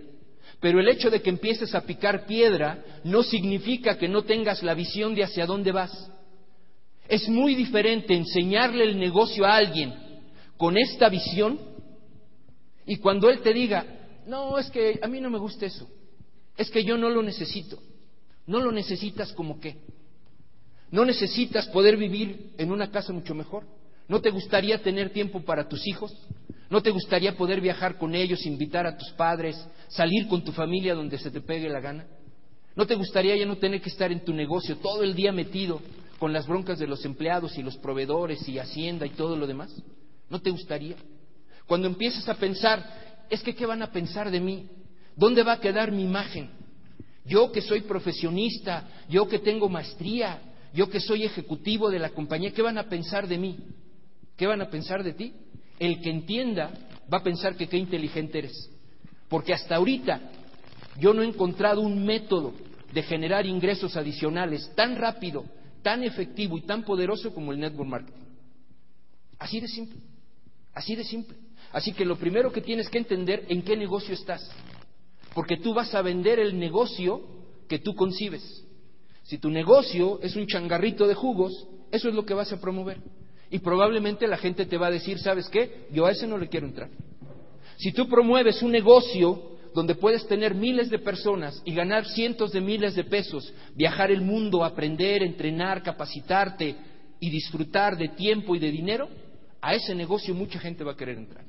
Pero 0.61 0.81
el 0.81 0.89
hecho 0.89 1.11
de 1.11 1.23
que 1.23 1.31
empieces 1.31 1.75
a 1.75 1.83
picar 1.83 2.27
piedra 2.27 2.85
no 3.05 3.23
significa 3.23 3.97
que 3.97 4.09
no 4.09 4.23
tengas 4.23 4.63
la 4.63 4.75
visión 4.75 5.15
de 5.15 5.25
hacia 5.25 5.47
dónde 5.47 5.73
vas. 5.73 6.11
Es 7.09 7.29
muy 7.29 7.55
diferente 7.55 8.15
enseñarle 8.15 8.85
el 8.85 8.99
negocio 8.99 9.47
a 9.47 9.57
alguien 9.57 9.95
con 10.57 10.77
esta 10.77 11.09
visión 11.09 11.59
y 12.85 12.97
cuando 12.97 13.31
Él 13.31 13.41
te 13.41 13.55
diga, 13.55 13.87
no, 14.27 14.59
es 14.59 14.71
que 14.71 14.99
a 15.03 15.09
mí 15.09 15.21
no 15.21 15.31
me 15.31 15.39
gusta 15.39 15.67
eso, 15.67 15.89
es 16.57 16.71
que 16.71 16.85
yo 16.85 16.99
no 16.99 17.09
lo 17.09 17.23
necesito, 17.23 17.79
no 18.47 18.61
lo 18.61 18.73
necesitas 18.73 19.33
como 19.33 19.61
qué, 19.61 19.77
no 20.91 21.05
necesitas 21.05 21.69
poder 21.69 21.97
vivir 21.97 22.55
en 22.59 22.73
una 22.73 22.91
casa 22.91 23.13
mucho 23.13 23.35
mejor, 23.35 23.65
¿no 24.09 24.21
te 24.21 24.31
gustaría 24.31 24.83
tener 24.83 25.11
tiempo 25.11 25.43
para 25.43 25.69
tus 25.69 25.87
hijos? 25.87 26.13
¿No 26.71 26.83
te 26.83 26.91
gustaría 26.91 27.37
poder 27.37 27.61
viajar 27.61 27.97
con 27.97 28.15
ellos, 28.15 28.45
invitar 28.45 28.87
a 28.87 28.97
tus 28.97 29.11
padres, 29.13 29.57
salir 29.89 30.29
con 30.29 30.45
tu 30.45 30.53
familia 30.53 30.95
donde 30.95 31.19
se 31.19 31.31
te 31.31 31.41
pegue 31.41 31.69
la 31.69 31.81
gana? 31.81 32.07
¿No 32.77 32.87
te 32.87 32.95
gustaría 32.95 33.37
ya 33.37 33.47
no 33.47 33.57
tener 33.57 33.81
que 33.81 33.89
estar 33.89 34.13
en 34.13 34.25
tu 34.25 34.33
negocio 34.33 34.77
todo 34.77 35.03
el 35.03 35.15
día 35.15 35.33
metido 35.33 35.81
con 36.19 36.33
las 36.33 36.47
broncas 36.47 36.79
de 36.79 36.87
los 36.87 37.05
empleados 37.05 37.57
y 37.57 37.63
los 37.63 37.77
proveedores 37.79 38.47
y 38.49 38.59
Hacienda 38.59 39.07
y 39.07 39.11
todo 39.11 39.37
lo 39.37 39.47
demás? 39.47 39.75
¿No 40.29 40.41
te 40.41 40.51
gustaría? 40.51 40.97
Cuando 41.67 41.87
empiezas 41.87 42.29
a 42.29 42.35
pensar, 42.35 43.27
es 43.31 43.43
que 43.43 43.55
¿qué 43.55 43.67
van 43.67 43.83
a 43.83 43.91
pensar 43.91 44.31
de 44.31 44.41
mí? 44.41 44.69
¿Dónde 45.17 45.43
va 45.43 45.55
a 45.55 45.61
quedar 45.61 45.91
mi 45.91 46.03
imagen? 46.03 46.51
Yo 47.25 47.51
que 47.51 47.63
soy 47.63 47.81
profesionista, 47.83 48.89
yo 49.09 49.27
que 49.27 49.39
tengo 49.39 49.69
maestría, 49.69 50.41
yo 50.73 50.89
que 50.89 51.01
soy 51.01 51.25
ejecutivo 51.25 51.91
de 51.91 51.99
la 51.99 52.11
compañía, 52.11 52.53
¿qué 52.53 52.63
van 52.63 52.79
a 52.79 52.89
pensar 52.89 53.27
de 53.27 53.39
mí? 53.39 53.59
¿Qué 54.37 54.47
van 54.47 54.61
a 54.61 54.71
pensar 54.71 55.03
de 55.03 55.15
ti? 55.15 55.35
El 55.79 56.01
que 56.01 56.11
entienda 56.11 56.71
va 57.13 57.19
a 57.19 57.23
pensar 57.23 57.57
que 57.57 57.69
qué 57.69 57.77
inteligente 57.77 58.39
eres. 58.39 58.71
Porque 59.29 59.53
hasta 59.53 59.77
ahorita 59.77 60.21
yo 60.99 61.15
no 61.15 61.23
he 61.23 61.27
encontrado 61.27 61.81
un 61.81 62.05
método 62.05 62.55
de 62.93 63.03
generar 63.03 63.47
ingresos 63.47 63.97
adicionales 63.97 64.71
tan 64.75 64.97
rápido, 64.97 65.45
tan 65.83 66.03
efectivo 66.03 66.59
y 66.59 66.63
tan 66.63 66.85
poderoso 66.85 67.33
como 67.33 67.53
el 67.53 67.61
network 67.61 67.89
marketing. 67.89 68.25
Así 69.39 69.61
de 69.61 69.69
simple, 69.69 70.01
así 70.75 70.97
de 70.97 71.05
simple. 71.05 71.37
Así 71.73 71.93
que 71.93 72.05
lo 72.05 72.17
primero 72.17 72.51
que 72.51 72.63
tienes 72.63 72.89
que 72.89 72.99
entender 72.99 73.45
en 73.49 73.63
qué 73.63 73.77
negocio 73.77 74.15
estás, 74.15 74.51
porque 75.35 75.59
tú 75.59 75.75
vas 75.75 75.95
a 75.95 76.03
vender 76.03 76.39
el 76.41 76.59
negocio 76.59 77.21
que 77.69 77.79
tú 77.79 77.95
concibes. 77.95 78.65
Si 79.23 79.39
tu 79.39 79.51
negocio 79.51 80.19
es 80.23 80.35
un 80.37 80.47
changarrito 80.47 81.07
de 81.07 81.15
jugos, 81.15 81.53
eso 81.93 82.09
es 82.09 82.15
lo 82.15 82.25
que 82.25 82.35
vas 82.35 82.53
a 82.53 82.61
promover. 82.61 82.99
Y 83.51 83.61
probablemente 83.61 84.27
la 84.27 84.37
gente 84.37 84.67
te 84.67 84.77
va 84.77 84.89
a 84.89 84.91
decir, 84.91 85.19
¿sabes 85.19 85.49
qué? 85.49 85.87
Yo 85.93 86.07
a 86.07 86.11
ese 86.11 86.27
no 86.27 86.37
le 86.37 86.49
quiero 86.49 86.67
entrar. 86.67 86.91
Si 87.79 87.93
tú 87.93 88.09
promueves 88.09 88.63
un 88.63 88.73
negocio 88.73 89.57
donde 89.75 89.95
puedes 89.95 90.27
tener 90.27 90.55
miles 90.55 90.91
de 90.91 90.99
personas 90.99 91.63
y 91.65 91.73
ganar 91.75 92.07
cientos 92.07 92.53
de 92.53 92.61
miles 92.61 92.95
de 92.95 93.05
pesos, 93.05 93.53
viajar 93.75 94.11
el 94.11 94.21
mundo, 94.21 94.65
aprender, 94.65 95.23
entrenar, 95.23 95.83
capacitarte 95.83 96.75
y 97.21 97.31
disfrutar 97.31 97.97
de 97.97 98.09
tiempo 98.09 98.55
y 98.55 98.59
de 98.59 98.71
dinero, 98.71 99.09
a 99.61 99.75
ese 99.75 99.95
negocio 99.95 100.35
mucha 100.35 100.59
gente 100.59 100.85
va 100.85 100.93
a 100.93 100.97
querer 100.97 101.19
entrar. 101.19 101.45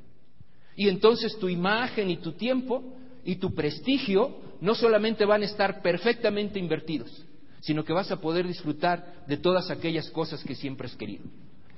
Y 0.75 0.87
entonces 0.87 1.37
tu 1.39 1.49
imagen 1.49 2.09
y 2.09 2.17
tu 2.17 2.33
tiempo 2.33 2.83
y 3.25 3.35
tu 3.35 3.53
prestigio 3.53 4.37
no 4.61 4.75
solamente 4.75 5.25
van 5.25 5.41
a 5.41 5.45
estar 5.45 5.81
perfectamente 5.81 6.59
invertidos, 6.59 7.25
sino 7.61 7.83
que 7.83 7.93
vas 7.93 8.11
a 8.11 8.21
poder 8.21 8.47
disfrutar 8.47 9.25
de 9.27 9.37
todas 9.37 9.69
aquellas 9.69 10.09
cosas 10.11 10.43
que 10.43 10.55
siempre 10.55 10.87
has 10.87 10.95
querido. 10.95 11.25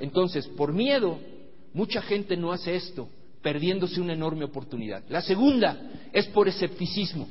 Entonces, 0.02 0.48
por 0.48 0.74
miedo, 0.74 1.20
mucha 1.74 2.02
gente 2.02 2.36
no 2.36 2.52
hace 2.52 2.76
esto, 2.76 3.08
perdiéndose 3.44 4.02
una 4.02 4.14
enorme 4.14 4.46
oportunidad. 4.46 5.04
La 5.10 5.22
segunda 5.22 5.80
es 6.12 6.26
por 6.28 6.48
escepticismo. 6.48 7.28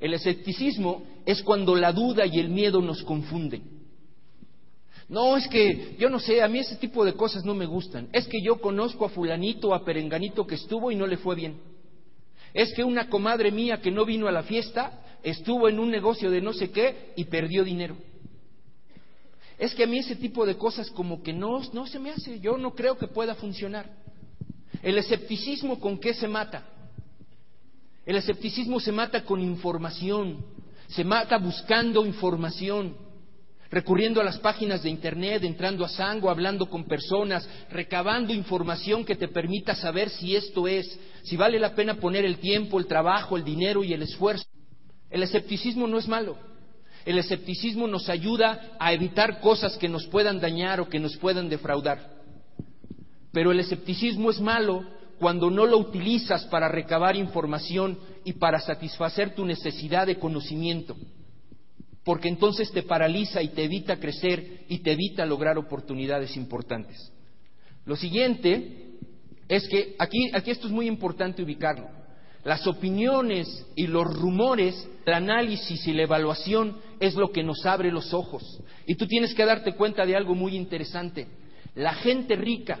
El 0.00 0.12
escepticismo 0.12 1.04
es 1.24 1.40
cuando 1.44 1.76
la 1.76 1.92
duda 1.92 2.26
y 2.26 2.40
el 2.40 2.48
miedo 2.48 2.82
nos 2.82 3.04
confunden. 3.04 3.62
No, 5.08 5.36
es 5.36 5.46
que 5.46 5.94
yo 6.00 6.10
no 6.10 6.18
sé, 6.18 6.42
a 6.42 6.48
mí 6.48 6.58
ese 6.58 6.76
tipo 6.76 7.04
de 7.04 7.12
cosas 7.12 7.44
no 7.44 7.54
me 7.54 7.66
gustan. 7.66 8.08
Es 8.12 8.26
que 8.26 8.42
yo 8.42 8.60
conozco 8.60 9.04
a 9.04 9.10
fulanito 9.10 9.68
o 9.68 9.74
a 9.74 9.84
perenganito 9.84 10.44
que 10.44 10.56
estuvo 10.56 10.90
y 10.90 10.96
no 10.96 11.06
le 11.06 11.16
fue 11.16 11.36
bien. 11.36 11.60
Es 12.54 12.74
que 12.74 12.82
una 12.82 13.08
comadre 13.08 13.52
mía 13.52 13.80
que 13.80 13.92
no 13.92 14.04
vino 14.04 14.26
a 14.26 14.32
la 14.32 14.42
fiesta 14.42 15.00
estuvo 15.22 15.68
en 15.68 15.78
un 15.78 15.92
negocio 15.92 16.28
de 16.28 16.40
no 16.40 16.52
sé 16.52 16.72
qué 16.72 17.12
y 17.14 17.26
perdió 17.26 17.62
dinero 17.62 17.96
es 19.62 19.76
que 19.76 19.84
a 19.84 19.86
mí 19.86 19.98
ese 19.98 20.16
tipo 20.16 20.44
de 20.44 20.56
cosas 20.56 20.90
como 20.90 21.22
que 21.22 21.32
no, 21.32 21.60
no 21.72 21.86
se 21.86 22.00
me 22.00 22.10
hace, 22.10 22.40
yo 22.40 22.58
no 22.58 22.74
creo 22.74 22.98
que 22.98 23.06
pueda 23.06 23.36
funcionar. 23.36 23.88
El 24.82 24.98
escepticismo 24.98 25.78
con 25.78 25.98
qué 25.98 26.14
se 26.14 26.26
mata? 26.26 26.66
El 28.04 28.16
escepticismo 28.16 28.80
se 28.80 28.90
mata 28.90 29.24
con 29.24 29.40
información, 29.40 30.44
se 30.88 31.04
mata 31.04 31.38
buscando 31.38 32.04
información, 32.04 32.96
recurriendo 33.70 34.20
a 34.20 34.24
las 34.24 34.40
páginas 34.40 34.82
de 34.82 34.90
Internet, 34.90 35.44
entrando 35.44 35.84
a 35.84 35.88
Sango, 35.88 36.28
hablando 36.28 36.68
con 36.68 36.82
personas, 36.82 37.48
recabando 37.70 38.34
información 38.34 39.04
que 39.04 39.14
te 39.14 39.28
permita 39.28 39.76
saber 39.76 40.10
si 40.10 40.34
esto 40.34 40.66
es, 40.66 40.98
si 41.22 41.36
vale 41.36 41.60
la 41.60 41.76
pena 41.76 42.00
poner 42.00 42.24
el 42.24 42.38
tiempo, 42.38 42.80
el 42.80 42.88
trabajo, 42.88 43.36
el 43.36 43.44
dinero 43.44 43.84
y 43.84 43.92
el 43.92 44.02
esfuerzo. 44.02 44.44
El 45.08 45.22
escepticismo 45.22 45.86
no 45.86 45.98
es 45.98 46.08
malo. 46.08 46.51
El 47.04 47.18
escepticismo 47.18 47.86
nos 47.86 48.08
ayuda 48.08 48.76
a 48.78 48.92
evitar 48.92 49.40
cosas 49.40 49.76
que 49.76 49.88
nos 49.88 50.06
puedan 50.06 50.40
dañar 50.40 50.80
o 50.80 50.88
que 50.88 51.00
nos 51.00 51.16
puedan 51.16 51.48
defraudar. 51.48 52.22
Pero 53.32 53.50
el 53.50 53.60
escepticismo 53.60 54.30
es 54.30 54.40
malo 54.40 54.84
cuando 55.18 55.50
no 55.50 55.66
lo 55.66 55.78
utilizas 55.78 56.44
para 56.46 56.68
recabar 56.68 57.16
información 57.16 57.98
y 58.24 58.34
para 58.34 58.60
satisfacer 58.60 59.34
tu 59.34 59.44
necesidad 59.44 60.06
de 60.06 60.18
conocimiento, 60.18 60.96
porque 62.04 62.28
entonces 62.28 62.70
te 62.72 62.82
paraliza 62.82 63.42
y 63.42 63.48
te 63.48 63.64
evita 63.64 63.98
crecer 63.98 64.64
y 64.68 64.78
te 64.78 64.92
evita 64.92 65.24
lograr 65.24 65.58
oportunidades 65.58 66.36
importantes. 66.36 67.12
Lo 67.84 67.96
siguiente 67.96 68.96
es 69.48 69.68
que 69.68 69.94
aquí, 69.98 70.30
aquí 70.32 70.50
esto 70.50 70.66
es 70.66 70.72
muy 70.72 70.86
importante 70.86 71.42
ubicarlo. 71.42 72.01
Las 72.44 72.66
opiniones 72.66 73.66
y 73.76 73.86
los 73.86 74.04
rumores, 74.04 74.88
el 75.06 75.14
análisis 75.14 75.86
y 75.86 75.92
la 75.92 76.02
evaluación 76.02 76.76
es 76.98 77.14
lo 77.14 77.30
que 77.30 77.44
nos 77.44 77.64
abre 77.64 77.92
los 77.92 78.12
ojos. 78.12 78.60
Y 78.86 78.96
tú 78.96 79.06
tienes 79.06 79.34
que 79.34 79.44
darte 79.44 79.74
cuenta 79.74 80.04
de 80.04 80.16
algo 80.16 80.34
muy 80.34 80.56
interesante. 80.56 81.28
La 81.76 81.94
gente 81.94 82.34
rica, 82.34 82.80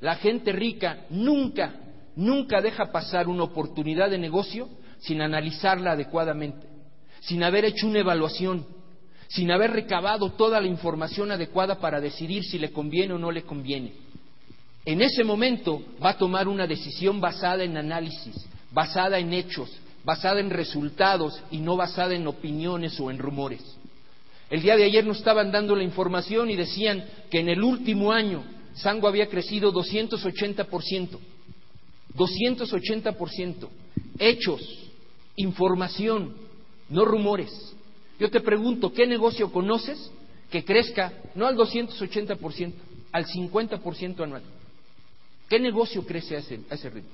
la 0.00 0.16
gente 0.16 0.52
rica 0.52 1.06
nunca, 1.10 1.74
nunca 2.14 2.60
deja 2.60 2.92
pasar 2.92 3.28
una 3.28 3.44
oportunidad 3.44 4.10
de 4.10 4.18
negocio 4.18 4.68
sin 5.00 5.22
analizarla 5.22 5.92
adecuadamente, 5.92 6.66
sin 7.20 7.42
haber 7.42 7.64
hecho 7.64 7.86
una 7.86 8.00
evaluación, 8.00 8.66
sin 9.28 9.50
haber 9.50 9.70
recabado 9.70 10.32
toda 10.32 10.60
la 10.60 10.66
información 10.66 11.30
adecuada 11.30 11.80
para 11.80 12.00
decidir 12.00 12.44
si 12.44 12.58
le 12.58 12.70
conviene 12.70 13.14
o 13.14 13.18
no 13.18 13.30
le 13.30 13.42
conviene. 13.42 13.92
En 14.84 15.00
ese 15.00 15.24
momento 15.24 15.82
va 16.02 16.10
a 16.10 16.18
tomar 16.18 16.48
una 16.48 16.66
decisión 16.66 17.20
basada 17.20 17.64
en 17.64 17.76
análisis, 17.76 18.46
basada 18.72 19.18
en 19.18 19.32
hechos, 19.32 19.70
basada 20.04 20.40
en 20.40 20.50
resultados 20.50 21.40
y 21.50 21.58
no 21.58 21.76
basada 21.76 22.14
en 22.14 22.26
opiniones 22.26 22.98
o 23.00 23.10
en 23.10 23.18
rumores. 23.18 23.62
El 24.48 24.62
día 24.62 24.76
de 24.76 24.84
ayer 24.84 25.06
nos 25.06 25.18
estaban 25.18 25.52
dando 25.52 25.76
la 25.76 25.84
información 25.84 26.50
y 26.50 26.56
decían 26.56 27.04
que 27.30 27.40
en 27.40 27.48
el 27.48 27.62
último 27.62 28.12
año 28.12 28.42
Sango 28.74 29.08
había 29.08 29.28
crecido 29.28 29.72
280%. 29.72 31.18
280%. 32.16 33.68
Hechos, 34.18 34.60
información, 35.36 36.34
no 36.88 37.04
rumores. 37.04 37.50
Yo 38.18 38.30
te 38.30 38.40
pregunto, 38.40 38.92
¿qué 38.92 39.06
negocio 39.06 39.52
conoces 39.52 40.10
que 40.50 40.64
crezca 40.64 41.12
no 41.34 41.46
al 41.46 41.56
280%, 41.56 42.72
al 43.12 43.26
50% 43.26 44.20
anual? 44.22 44.42
¿Qué 45.48 45.60
negocio 45.60 46.04
crece 46.04 46.36
a 46.36 46.40
ese, 46.40 46.60
a 46.70 46.74
ese 46.74 46.90
ritmo? 46.90 47.10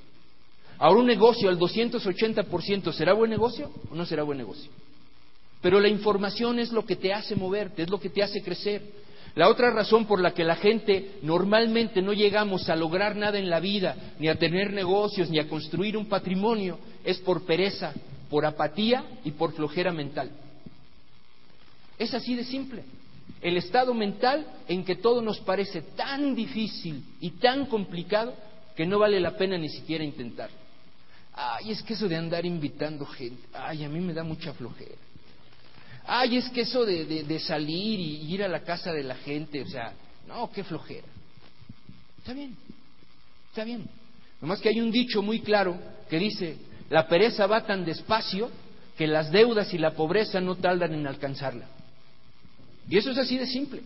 Ahora 0.78 1.00
un 1.00 1.06
negocio 1.06 1.48
al 1.48 1.58
280%, 1.58 2.92
¿será 2.92 3.14
buen 3.14 3.30
negocio 3.30 3.70
o 3.90 3.94
no 3.94 4.04
será 4.04 4.22
buen 4.22 4.38
negocio? 4.38 4.70
Pero 5.62 5.80
la 5.80 5.88
información 5.88 6.58
es 6.58 6.70
lo 6.70 6.84
que 6.84 6.96
te 6.96 7.12
hace 7.12 7.34
moverte, 7.34 7.82
es 7.82 7.90
lo 7.90 7.98
que 7.98 8.10
te 8.10 8.22
hace 8.22 8.42
crecer. 8.42 8.82
La 9.34 9.48
otra 9.48 9.70
razón 9.70 10.06
por 10.06 10.20
la 10.20 10.32
que 10.32 10.44
la 10.44 10.56
gente 10.56 11.16
normalmente 11.22 12.00
no 12.02 12.12
llegamos 12.12 12.68
a 12.68 12.76
lograr 12.76 13.16
nada 13.16 13.38
en 13.38 13.50
la 13.50 13.60
vida, 13.60 14.14
ni 14.18 14.28
a 14.28 14.38
tener 14.38 14.72
negocios, 14.72 15.30
ni 15.30 15.38
a 15.38 15.48
construir 15.48 15.96
un 15.96 16.06
patrimonio, 16.06 16.78
es 17.04 17.18
por 17.18 17.44
pereza, 17.44 17.92
por 18.30 18.46
apatía 18.46 19.04
y 19.24 19.32
por 19.32 19.52
flojera 19.52 19.92
mental. 19.92 20.30
Es 21.98 22.12
así 22.14 22.34
de 22.34 22.44
simple. 22.44 22.84
El 23.40 23.56
estado 23.56 23.92
mental 23.94 24.46
en 24.68 24.84
que 24.84 24.96
todo 24.96 25.20
nos 25.20 25.40
parece 25.40 25.82
tan 25.82 26.34
difícil 26.34 27.02
y 27.20 27.30
tan 27.30 27.66
complicado 27.66 28.34
que 28.74 28.86
no 28.86 28.98
vale 28.98 29.20
la 29.20 29.36
pena 29.36 29.56
ni 29.58 29.68
siquiera 29.68 30.04
intentarlo. 30.04 30.65
Ay, 31.38 31.72
es 31.72 31.82
que 31.82 31.92
eso 31.92 32.08
de 32.08 32.16
andar 32.16 32.46
invitando 32.46 33.04
gente, 33.04 33.42
ay, 33.52 33.84
a 33.84 33.90
mí 33.90 34.00
me 34.00 34.14
da 34.14 34.24
mucha 34.24 34.54
flojera. 34.54 34.96
Ay, 36.06 36.38
es 36.38 36.48
que 36.48 36.62
eso 36.62 36.86
de, 36.86 37.38
salir 37.40 38.00
y 38.00 38.32
ir 38.32 38.42
a 38.42 38.48
la 38.48 38.60
casa 38.60 38.90
de 38.92 39.02
la 39.02 39.16
gente, 39.16 39.60
o 39.60 39.66
sea, 39.66 39.92
no, 40.26 40.50
qué 40.50 40.64
flojera. 40.64 41.06
Está 42.18 42.32
bien, 42.32 42.56
está 43.50 43.64
bien. 43.64 43.86
Nomás 44.40 44.60
que 44.60 44.70
hay 44.70 44.80
un 44.80 44.90
dicho 44.90 45.20
muy 45.20 45.40
claro 45.40 45.78
que 46.08 46.18
dice, 46.18 46.56
la 46.88 47.06
pereza 47.06 47.46
va 47.46 47.66
tan 47.66 47.84
despacio 47.84 48.50
que 48.96 49.06
las 49.06 49.30
deudas 49.30 49.74
y 49.74 49.78
la 49.78 49.90
pobreza 49.90 50.40
no 50.40 50.56
tardan 50.56 50.94
en 50.94 51.06
alcanzarla. 51.06 51.66
Y 52.88 52.96
eso 52.96 53.10
es 53.10 53.18
así 53.18 53.36
de 53.36 53.46
simple. 53.46 53.82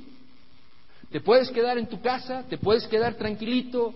Te 1.11 1.21
puedes 1.21 1.51
quedar 1.51 1.79
en 1.79 1.89
tu 1.89 2.01
casa, 2.01 2.45
te 2.49 2.59
puedes 2.59 2.87
quedar 2.87 3.15
tranquilito, 3.15 3.93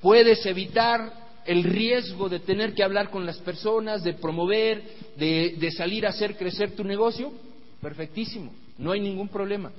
puedes 0.00 0.44
evitar 0.46 1.27
el 1.48 1.64
riesgo 1.64 2.28
de 2.28 2.40
tener 2.40 2.74
que 2.74 2.82
hablar 2.82 3.08
con 3.08 3.24
las 3.24 3.38
personas, 3.38 4.04
de 4.04 4.12
promover, 4.12 4.82
de, 5.16 5.72
salir 5.74 6.04
a 6.04 6.10
hacer 6.10 6.36
crecer 6.36 6.76
tu 6.76 6.84
negocio, 6.84 7.32
perfectísimo, 7.80 8.52
no 8.76 8.92
hay 8.92 9.00
ningún 9.00 9.28
problema. 9.28 9.72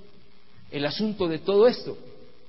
El 0.71 0.83
asunto 0.87 1.27
de 1.27 1.37
todo 1.37 1.67
esto 1.67 1.95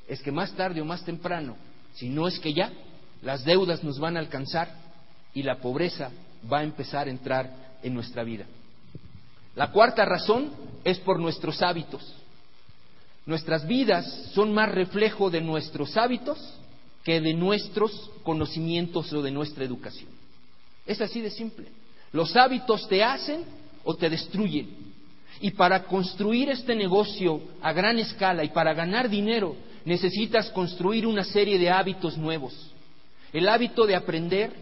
es 0.08 0.22
que 0.22 0.32
más 0.32 0.52
tarde 0.52 0.80
o 0.80 0.86
más 0.86 1.04
temprano, 1.04 1.58
si 1.92 2.08
no 2.08 2.26
es 2.26 2.38
que 2.40 2.54
ya, 2.54 2.72
las 3.20 3.44
deudas 3.44 3.84
nos 3.84 3.98
van 3.98 4.16
a 4.16 4.20
alcanzar 4.20 4.74
y 5.34 5.42
la 5.42 5.58
pobreza 5.58 6.10
va 6.50 6.60
a 6.60 6.64
empezar 6.64 7.06
a 7.06 7.10
entrar 7.10 7.76
en 7.82 7.92
nuestra 7.92 8.24
vida. 8.24 8.46
La 9.54 9.70
cuarta 9.70 10.06
razón 10.06 10.50
es 10.82 10.98
por 10.98 11.20
nuestros 11.20 11.60
hábitos. 11.60 12.14
Nuestras 13.26 13.66
vidas 13.66 14.30
son 14.32 14.54
más 14.54 14.70
reflejo 14.70 15.28
de 15.28 15.42
nuestros 15.42 15.94
hábitos 15.98 16.38
que 17.04 17.21
de 17.21 17.35
nuestros 17.35 18.11
conocimientos 18.23 19.12
o 19.12 19.23
de 19.23 19.30
nuestra 19.30 19.64
educación. 19.64 20.11
Es 20.87 21.00
así 21.00 21.21
de 21.21 21.30
simple. 21.30 21.66
Los 22.12 22.35
hábitos 22.37 22.88
te 22.88 23.02
hacen 23.02 23.45
o 23.85 23.95
te 23.95 24.11
destruyen. 24.11 24.69
Y 25.40 25.52
para 25.52 25.85
construir 25.85 26.50
este 26.50 26.75
negocio 26.75 27.40
a 27.62 27.73
gran 27.73 27.99
escala 27.99 28.45
y 28.45 28.49
para 28.49 28.75
ganar 28.75 29.09
dinero, 29.09 29.57
necesitas 29.85 30.50
construir 30.50 31.07
una 31.07 31.25
serie 31.25 31.59
de 31.59 31.71
hábitos 31.71 32.19
nuevos. 32.19 32.54
El 33.33 33.49
hábito 33.49 33.87
de 33.87 33.95
aprender, 33.95 34.52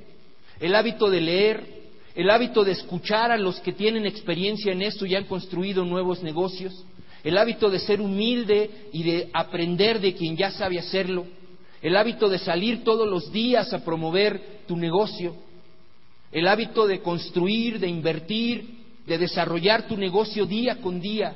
el 0.60 0.74
hábito 0.74 1.10
de 1.10 1.20
leer, 1.20 1.78
el 2.14 2.30
hábito 2.30 2.64
de 2.64 2.72
escuchar 2.72 3.30
a 3.32 3.38
los 3.38 3.60
que 3.60 3.72
tienen 3.72 4.06
experiencia 4.06 4.72
en 4.72 4.82
esto 4.82 5.06
y 5.06 5.14
han 5.14 5.24
construido 5.24 5.84
nuevos 5.84 6.22
negocios, 6.22 6.84
el 7.24 7.38
hábito 7.38 7.70
de 7.70 7.78
ser 7.78 8.00
humilde 8.00 8.88
y 8.92 9.02
de 9.02 9.30
aprender 9.32 10.00
de 10.00 10.14
quien 10.14 10.36
ya 10.36 10.50
sabe 10.50 10.78
hacerlo, 10.78 11.26
el 11.82 11.96
hábito 11.96 12.28
de 12.28 12.38
salir 12.38 12.84
todos 12.84 13.08
los 13.08 13.30
días 13.32 13.72
a 13.72 13.84
promover 13.84 14.60
tu 14.66 14.76
negocio, 14.76 15.34
el 16.32 16.46
hábito 16.46 16.86
de 16.86 17.00
construir, 17.00 17.78
de 17.78 17.88
invertir, 17.88 18.78
de 19.06 19.18
desarrollar 19.18 19.86
tu 19.86 19.96
negocio 19.96 20.44
día 20.44 20.80
con 20.80 21.00
día. 21.00 21.34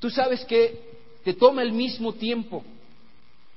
Tú 0.00 0.10
sabes 0.10 0.44
que 0.44 0.80
te 1.24 1.34
toma 1.34 1.62
el 1.62 1.72
mismo 1.72 2.14
tiempo, 2.14 2.64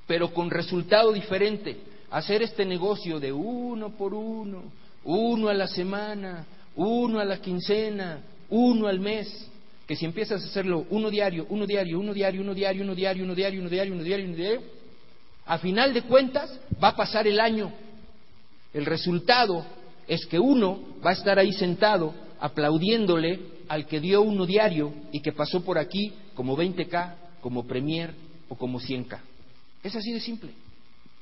pero 0.06 0.32
con 0.32 0.50
resultado 0.50 1.12
diferente, 1.12 1.76
hacer 2.10 2.42
este 2.42 2.64
negocio 2.64 3.20
de 3.20 3.32
uno 3.32 3.90
por 3.90 4.12
uno, 4.12 4.64
uno 5.04 5.48
a 5.48 5.54
la 5.54 5.68
semana, 5.68 6.46
uno 6.74 7.20
a 7.20 7.24
la 7.24 7.40
quincena, 7.40 8.22
uno 8.50 8.88
al 8.88 9.00
mes, 9.00 9.48
que 9.86 9.96
si 9.96 10.04
empiezas 10.04 10.42
a 10.42 10.46
hacerlo 10.46 10.86
uno 10.90 11.10
diario, 11.10 11.46
uno 11.48 11.66
diario, 11.66 11.98
uno 11.98 12.12
diario, 12.12 12.42
uno 12.42 12.54
diario, 12.54 12.82
uno 12.82 12.94
diario, 12.94 13.24
uno 13.24 13.34
diario, 13.34 13.60
uno 13.60 13.70
diario, 13.70 13.94
uno 13.94 14.04
diario, 14.04 14.26
uno 14.26 14.36
diario, 14.36 14.62
a 15.50 15.58
final 15.58 15.92
de 15.92 16.02
cuentas 16.02 16.48
va 16.80 16.90
a 16.90 16.96
pasar 16.96 17.26
el 17.26 17.40
año. 17.40 17.72
El 18.72 18.86
resultado 18.86 19.66
es 20.06 20.24
que 20.26 20.38
uno 20.38 20.78
va 21.04 21.10
a 21.10 21.14
estar 21.14 21.40
ahí 21.40 21.52
sentado 21.52 22.14
aplaudiéndole 22.38 23.40
al 23.66 23.84
que 23.86 23.98
dio 23.98 24.22
uno 24.22 24.46
diario 24.46 24.94
y 25.10 25.18
que 25.18 25.32
pasó 25.32 25.64
por 25.64 25.76
aquí 25.76 26.12
como 26.36 26.56
20K, 26.56 27.14
como 27.40 27.66
Premier 27.66 28.14
o 28.48 28.54
como 28.54 28.78
100K. 28.78 29.18
Es 29.82 29.96
así 29.96 30.12
de 30.12 30.20
simple, 30.20 30.52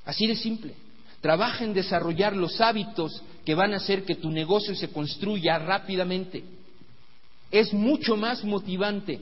así 0.05 0.27
de 0.27 0.37
simple. 0.37 0.75
Trabaja 1.23 1.65
en 1.65 1.73
desarrollar 1.73 2.37
los 2.37 2.61
hábitos 2.61 3.23
que 3.47 3.55
van 3.55 3.73
a 3.73 3.79
hacer 3.79 4.05
que 4.05 4.17
tu 4.17 4.31
negocio 4.31 4.75
se 4.75 4.91
construya 4.91 5.59
rápidamente. 5.59 6.45
Es 7.51 7.73
mucho 7.73 8.15
más 8.15 8.45
motivante 8.45 9.21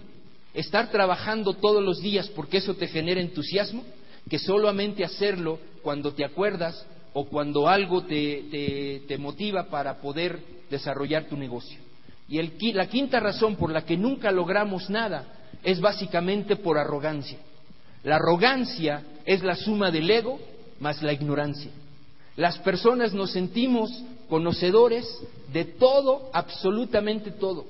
estar 0.52 0.90
trabajando 0.90 1.54
todos 1.54 1.80
los 1.80 2.00
días 2.00 2.26
porque 2.30 2.56
eso 2.56 2.75
te 2.75 2.88
genera 2.88 3.20
entusiasmo 3.20 3.84
que 4.28 4.38
solamente 4.38 5.04
hacerlo 5.04 5.59
cuando 5.83 6.12
te 6.12 6.25
acuerdas 6.25 6.85
o 7.12 7.26
cuando 7.26 7.68
algo 7.68 8.02
te, 8.02 9.05
te, 9.07 9.18
motiva 9.18 9.64
para 9.64 9.98
poder 10.00 10.38
desarrollar 10.68 11.24
tu 11.24 11.37
negocio. 11.37 11.79
Y 12.29 12.38
el, 12.38 12.53
la 12.74 12.88
quinta 12.88 13.20
razón 13.20 13.57
por 13.57 13.72
la 13.72 13.85
que 13.85 13.96
nunca 13.96 14.31
logramos 14.31 14.90
nada 14.90 15.24
es 15.62 15.81
básicamente 15.81 16.57
por 16.57 16.77
arrogancia. 16.77 17.38
La 18.03 18.16
arrogancia 18.16 19.03
es 19.24 19.42
la 19.42 19.55
suma 19.55 19.90
del 19.90 20.11
ego 20.11 20.38
más 20.81 21.03
la 21.03 21.12
ignorancia. 21.12 21.70
Las 22.37 22.59
personas 22.59 23.14
nos 23.14 23.33
sentimos 23.33 23.90
conocedores 24.29 25.07
de 25.53 25.64
todo, 25.64 26.29
absolutamente 26.33 27.31
todo. 27.31 27.64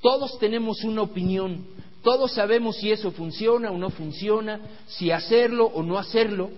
Todos 0.00 0.38
tenemos 0.38 0.84
una 0.84 1.02
opinión, 1.02 1.64
todos 2.02 2.32
sabemos 2.32 2.76
si 2.76 2.90
eso 2.90 3.10
funciona 3.12 3.70
o 3.70 3.78
no 3.78 3.90
funciona, 3.90 4.60
si 4.86 5.10
hacerlo 5.10 5.66
o 5.66 5.82
no 5.82 5.98
hacerlo, 5.98 6.50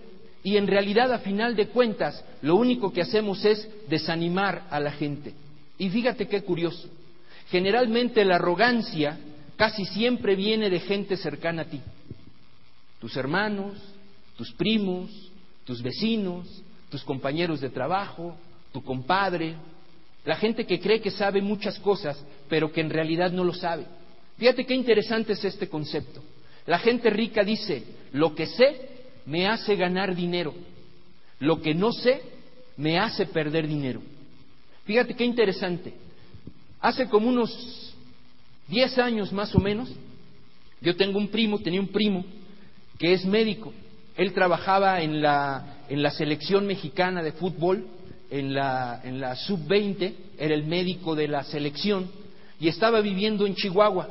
y 0.44 0.56
en 0.56 0.66
realidad 0.66 1.12
a 1.12 1.18
final 1.18 1.54
de 1.56 1.68
cuentas 1.68 2.24
lo 2.42 2.56
único 2.56 2.92
que 2.92 3.02
hacemos 3.02 3.44
es 3.44 3.68
desanimar 3.88 4.66
a 4.70 4.80
la 4.80 4.92
gente. 4.92 5.34
Y 5.78 5.88
fíjate 5.88 6.28
qué 6.28 6.42
curioso, 6.42 6.88
generalmente 7.48 8.24
la 8.24 8.36
arrogancia 8.36 9.18
casi 9.56 9.84
siempre 9.84 10.36
viene 10.36 10.70
de 10.70 10.80
gente 10.80 11.16
cercana 11.16 11.62
a 11.62 11.66
ti, 11.66 11.80
tus 13.00 13.16
hermanos, 13.16 13.74
tus 14.36 14.52
primos, 14.52 15.10
tus 15.64 15.82
vecinos, 15.82 16.62
tus 16.90 17.02
compañeros 17.04 17.60
de 17.60 17.70
trabajo, 17.70 18.36
tu 18.72 18.82
compadre, 18.82 19.54
la 20.24 20.36
gente 20.36 20.66
que 20.66 20.80
cree 20.80 21.00
que 21.00 21.10
sabe 21.10 21.42
muchas 21.42 21.78
cosas, 21.80 22.22
pero 22.48 22.72
que 22.72 22.80
en 22.80 22.90
realidad 22.90 23.32
no 23.32 23.44
lo 23.44 23.54
sabe. 23.54 23.86
Fíjate 24.38 24.64
qué 24.64 24.74
interesante 24.74 25.32
es 25.34 25.44
este 25.44 25.68
concepto. 25.68 26.22
La 26.66 26.78
gente 26.78 27.10
rica 27.10 27.44
dice, 27.44 27.82
lo 28.12 28.34
que 28.34 28.46
sé 28.46 28.88
me 29.26 29.46
hace 29.46 29.76
ganar 29.76 30.14
dinero, 30.14 30.54
lo 31.38 31.60
que 31.60 31.74
no 31.74 31.92
sé 31.92 32.22
me 32.76 32.98
hace 32.98 33.26
perder 33.26 33.66
dinero. 33.66 34.00
Fíjate 34.84 35.14
qué 35.14 35.24
interesante. 35.24 35.92
Hace 36.80 37.08
como 37.08 37.28
unos 37.28 37.94
10 38.68 38.98
años 38.98 39.32
más 39.32 39.54
o 39.54 39.60
menos, 39.60 39.90
yo 40.80 40.96
tengo 40.96 41.18
un 41.18 41.28
primo, 41.28 41.58
tenía 41.60 41.80
un 41.80 41.88
primo 41.88 42.24
que 42.98 43.12
es 43.12 43.24
médico 43.24 43.72
él 44.16 44.32
trabajaba 44.32 45.02
en 45.02 45.22
la, 45.22 45.84
en 45.88 46.02
la 46.02 46.10
selección 46.10 46.66
mexicana 46.66 47.22
de 47.22 47.32
fútbol, 47.32 47.86
en 48.30 48.54
la, 48.54 49.00
en 49.04 49.20
la 49.20 49.36
sub-20, 49.36 50.12
era 50.38 50.54
el 50.54 50.64
médico 50.64 51.14
de 51.14 51.28
la 51.28 51.44
selección 51.44 52.10
y 52.60 52.68
estaba 52.68 53.00
viviendo 53.00 53.46
en 53.46 53.54
Chihuahua. 53.54 54.08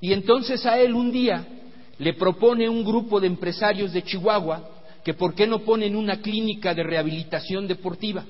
Y 0.00 0.12
entonces 0.12 0.64
a 0.66 0.78
él 0.78 0.94
un 0.94 1.10
día 1.10 1.46
le 1.98 2.14
propone 2.14 2.68
un 2.68 2.84
grupo 2.84 3.20
de 3.20 3.26
empresarios 3.26 3.92
de 3.92 4.02
Chihuahua 4.02 4.70
que 5.04 5.14
por 5.14 5.34
qué 5.34 5.46
no 5.46 5.60
ponen 5.60 5.96
una 5.96 6.20
clínica 6.20 6.74
de 6.74 6.82
rehabilitación 6.82 7.66
deportiva, 7.66 8.24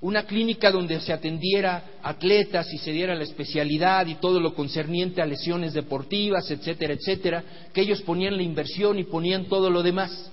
una 0.00 0.24
clínica 0.24 0.70
donde 0.70 1.00
se 1.00 1.12
atendiera 1.12 1.84
atletas 2.02 2.72
y 2.72 2.78
se 2.78 2.92
diera 2.92 3.14
la 3.14 3.24
especialidad 3.24 4.06
y 4.06 4.16
todo 4.16 4.38
lo 4.38 4.54
concerniente 4.54 5.20
a 5.20 5.26
lesiones 5.26 5.72
deportivas, 5.72 6.50
etcétera, 6.50 6.94
etcétera, 6.94 7.44
que 7.72 7.80
ellos 7.80 8.02
ponían 8.02 8.36
la 8.36 8.42
inversión 8.42 8.98
y 8.98 9.04
ponían 9.04 9.46
todo 9.46 9.70
lo 9.70 9.82
demás. 9.82 10.30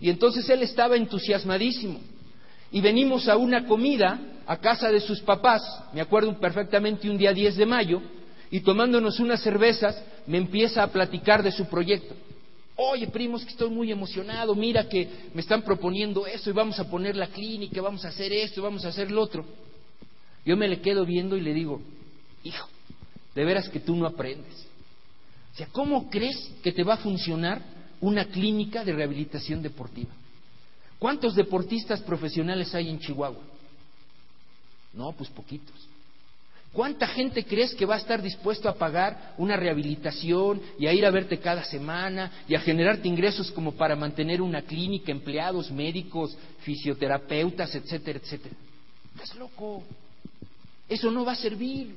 Y 0.00 0.10
entonces 0.10 0.48
él 0.48 0.62
estaba 0.62 0.96
entusiasmadísimo. 0.96 1.98
Y 2.70 2.80
venimos 2.80 3.28
a 3.28 3.36
una 3.36 3.66
comida 3.66 4.20
a 4.46 4.58
casa 4.58 4.90
de 4.90 5.00
sus 5.00 5.20
papás, 5.22 5.62
me 5.92 6.00
acuerdo 6.00 6.38
perfectamente 6.38 7.10
un 7.10 7.18
día 7.18 7.32
10 7.32 7.56
de 7.56 7.66
mayo, 7.66 8.02
y 8.50 8.60
tomándonos 8.60 9.20
unas 9.20 9.42
cervezas 9.42 10.02
me 10.26 10.38
empieza 10.38 10.82
a 10.82 10.92
platicar 10.92 11.42
de 11.42 11.52
su 11.52 11.66
proyecto. 11.66 12.14
Oye, 12.76 13.06
primos, 13.06 13.42
que 13.42 13.50
estoy 13.50 13.70
muy 13.70 13.90
emocionado, 13.90 14.54
mira 14.54 14.88
que 14.88 15.08
me 15.32 15.40
están 15.40 15.62
proponiendo 15.62 16.26
eso 16.26 16.50
y 16.50 16.52
vamos 16.52 16.78
a 16.78 16.88
poner 16.90 17.16
la 17.16 17.28
clínica, 17.28 17.80
vamos 17.80 18.04
a 18.04 18.08
hacer 18.08 18.32
esto, 18.32 18.62
vamos 18.62 18.84
a 18.84 18.88
hacer 18.88 19.10
lo 19.10 19.22
otro. 19.22 19.44
Yo 20.44 20.56
me 20.56 20.68
le 20.68 20.80
quedo 20.80 21.04
viendo 21.06 21.36
y 21.36 21.40
le 21.40 21.54
digo, 21.54 21.80
hijo, 22.44 22.68
de 23.34 23.44
veras 23.44 23.68
que 23.68 23.80
tú 23.80 23.96
no 23.96 24.06
aprendes. 24.06 24.66
O 25.54 25.56
sea, 25.56 25.68
¿cómo 25.72 26.10
crees 26.10 26.52
que 26.62 26.72
te 26.72 26.84
va 26.84 26.94
a 26.94 26.98
funcionar 26.98 27.62
una 28.00 28.26
clínica 28.26 28.84
de 28.84 28.92
rehabilitación 28.92 29.62
deportiva. 29.62 30.10
¿Cuántos 30.98 31.34
deportistas 31.34 32.00
profesionales 32.00 32.74
hay 32.74 32.88
en 32.88 32.98
Chihuahua? 32.98 33.42
No, 34.94 35.12
pues 35.12 35.28
poquitos. 35.30 35.85
¿Cuánta 36.76 37.06
gente 37.06 37.42
crees 37.46 37.74
que 37.74 37.86
va 37.86 37.94
a 37.94 37.98
estar 37.98 38.20
dispuesto 38.20 38.68
a 38.68 38.74
pagar 38.74 39.32
una 39.38 39.56
rehabilitación 39.56 40.60
y 40.78 40.86
a 40.86 40.92
ir 40.92 41.06
a 41.06 41.10
verte 41.10 41.38
cada 41.38 41.64
semana 41.64 42.44
y 42.46 42.54
a 42.54 42.60
generarte 42.60 43.08
ingresos 43.08 43.50
como 43.50 43.72
para 43.72 43.96
mantener 43.96 44.42
una 44.42 44.60
clínica, 44.60 45.10
empleados, 45.10 45.70
médicos, 45.70 46.36
fisioterapeutas, 46.60 47.74
etcétera, 47.74 48.20
etcétera? 48.22 48.54
Estás 49.14 49.34
loco. 49.36 49.84
Eso 50.86 51.10
no 51.10 51.24
va 51.24 51.32
a 51.32 51.36
servir, 51.36 51.94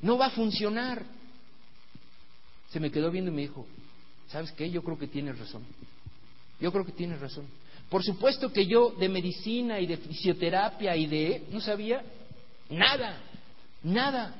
no 0.00 0.16
va 0.16 0.26
a 0.26 0.30
funcionar. 0.30 1.02
Se 2.70 2.78
me 2.78 2.92
quedó 2.92 3.10
viendo 3.10 3.32
y 3.32 3.34
me 3.34 3.42
dijo, 3.42 3.66
¿Sabes 4.28 4.52
qué? 4.52 4.70
Yo 4.70 4.84
creo 4.84 4.96
que 4.96 5.08
tienes 5.08 5.36
razón. 5.36 5.64
Yo 6.60 6.70
creo 6.70 6.86
que 6.86 6.92
tienes 6.92 7.20
razón. 7.20 7.46
Por 7.90 8.04
supuesto 8.04 8.52
que 8.52 8.64
yo 8.64 8.90
de 8.90 9.08
medicina 9.08 9.80
y 9.80 9.88
de 9.88 9.96
fisioterapia 9.96 10.96
y 10.96 11.06
de... 11.06 11.42
no 11.50 11.60
sabía 11.60 12.00
nada, 12.70 13.20
nada. 13.84 14.34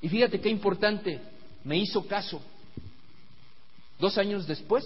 Y 0.00 0.08
fíjate 0.08 0.40
qué 0.40 0.48
importante, 0.48 1.20
me 1.64 1.76
hizo 1.76 2.06
caso. 2.06 2.40
Dos 3.98 4.16
años 4.16 4.46
después, 4.46 4.84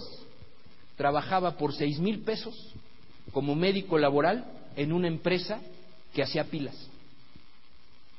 trabajaba 0.97 1.57
por 1.57 1.73
seis 1.73 1.99
mil 1.99 2.19
pesos 2.19 2.55
como 3.31 3.55
médico 3.55 3.97
laboral 3.97 4.45
en 4.75 4.91
una 4.91 5.07
empresa 5.07 5.59
que 6.13 6.23
hacía 6.23 6.45
pilas. 6.45 6.75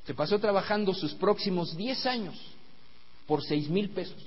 Se 0.07 0.15
pasó 0.15 0.39
trabajando 0.39 0.95
sus 0.95 1.13
próximos 1.15 1.77
10 1.77 2.07
años 2.07 2.41
por 3.27 3.45
seis 3.45 3.69
mil 3.69 3.91
pesos, 3.91 4.25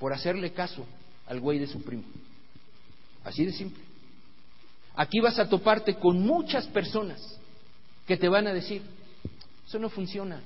por 0.00 0.12
hacerle 0.12 0.52
caso 0.52 0.84
al 1.26 1.38
güey 1.38 1.58
de 1.58 1.68
su 1.68 1.80
primo. 1.82 2.02
Así 3.24 3.44
de 3.44 3.52
simple. 3.52 3.82
Aquí 4.96 5.20
vas 5.20 5.38
a 5.38 5.48
toparte 5.48 5.94
con 5.94 6.20
muchas 6.20 6.66
personas 6.66 7.20
que 8.06 8.16
te 8.16 8.28
van 8.28 8.46
a 8.46 8.52
decir, 8.52 8.82
eso 9.66 9.78
no 9.78 9.88
funciona, 9.88 10.40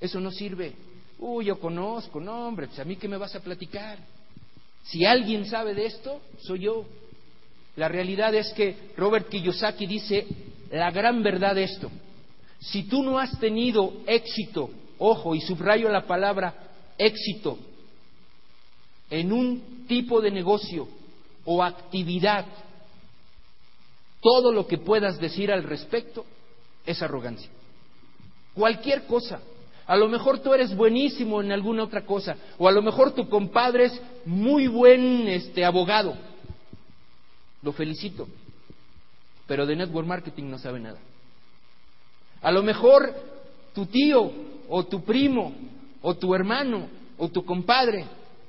eso 0.00 0.20
no 0.20 0.30
sirve. 0.30 0.72
Uy, 1.18 1.46
yo 1.46 1.58
conozco, 1.58 2.20
no 2.20 2.46
hombre, 2.48 2.66
pues 2.66 2.78
a 2.78 2.84
mí 2.84 2.96
qué 2.96 3.08
me 3.08 3.16
vas 3.16 3.34
a 3.34 3.40
platicar. 3.40 3.98
Si 4.84 5.04
alguien 5.04 5.46
sabe 5.46 5.74
de 5.74 5.86
esto, 5.86 6.20
soy 6.38 6.60
yo. 6.60 6.84
La 7.76 7.88
realidad 7.88 8.34
es 8.34 8.52
que 8.52 8.92
Robert 8.96 9.28
Kiyosaki 9.28 9.86
dice 9.86 10.26
la 10.70 10.90
gran 10.90 11.22
verdad 11.22 11.54
de 11.54 11.64
esto. 11.64 11.90
Si 12.60 12.84
tú 12.84 13.02
no 13.02 13.18
has 13.18 13.38
tenido 13.38 13.92
éxito, 14.06 14.70
ojo, 14.98 15.34
y 15.34 15.40
subrayo 15.40 15.88
la 15.88 16.06
palabra 16.06 16.54
éxito, 16.98 17.58
en 19.10 19.32
un 19.32 19.86
tipo 19.86 20.20
de 20.20 20.30
negocio 20.30 20.88
o 21.44 21.62
actividad, 21.62 22.46
todo 24.20 24.52
lo 24.52 24.66
que 24.66 24.78
puedas 24.78 25.18
decir 25.18 25.50
al 25.52 25.64
respecto 25.64 26.24
es 26.86 27.02
arrogancia. 27.02 27.50
Cualquier 28.54 29.06
cosa. 29.06 29.40
A 29.86 29.96
lo 29.96 30.08
mejor 30.08 30.38
tú 30.38 30.54
eres 30.54 30.74
buenísimo 30.74 31.40
en 31.40 31.52
alguna 31.52 31.84
otra 31.84 32.04
cosa, 32.06 32.36
o 32.58 32.68
a 32.68 32.72
lo 32.72 32.82
mejor 32.82 33.12
tu 33.12 33.28
compadre 33.28 33.86
es 33.86 34.00
muy 34.24 34.68
buen 34.68 35.28
este, 35.28 35.64
abogado. 35.64 36.16
Lo 37.62 37.72
felicito, 37.72 38.28
pero 39.46 39.66
de 39.66 39.76
network 39.76 40.06
marketing 40.06 40.44
no 40.44 40.58
sabe 40.58 40.80
nada. 40.80 40.98
A 42.40 42.50
lo 42.50 42.62
mejor 42.62 43.14
tu 43.74 43.86
tío 43.86 44.32
o 44.68 44.84
tu 44.84 45.02
primo 45.02 45.52
o 46.00 46.14
tu 46.14 46.34
hermano 46.34 46.88
o 47.18 47.28
tu 47.28 47.44
compadre 47.44 48.04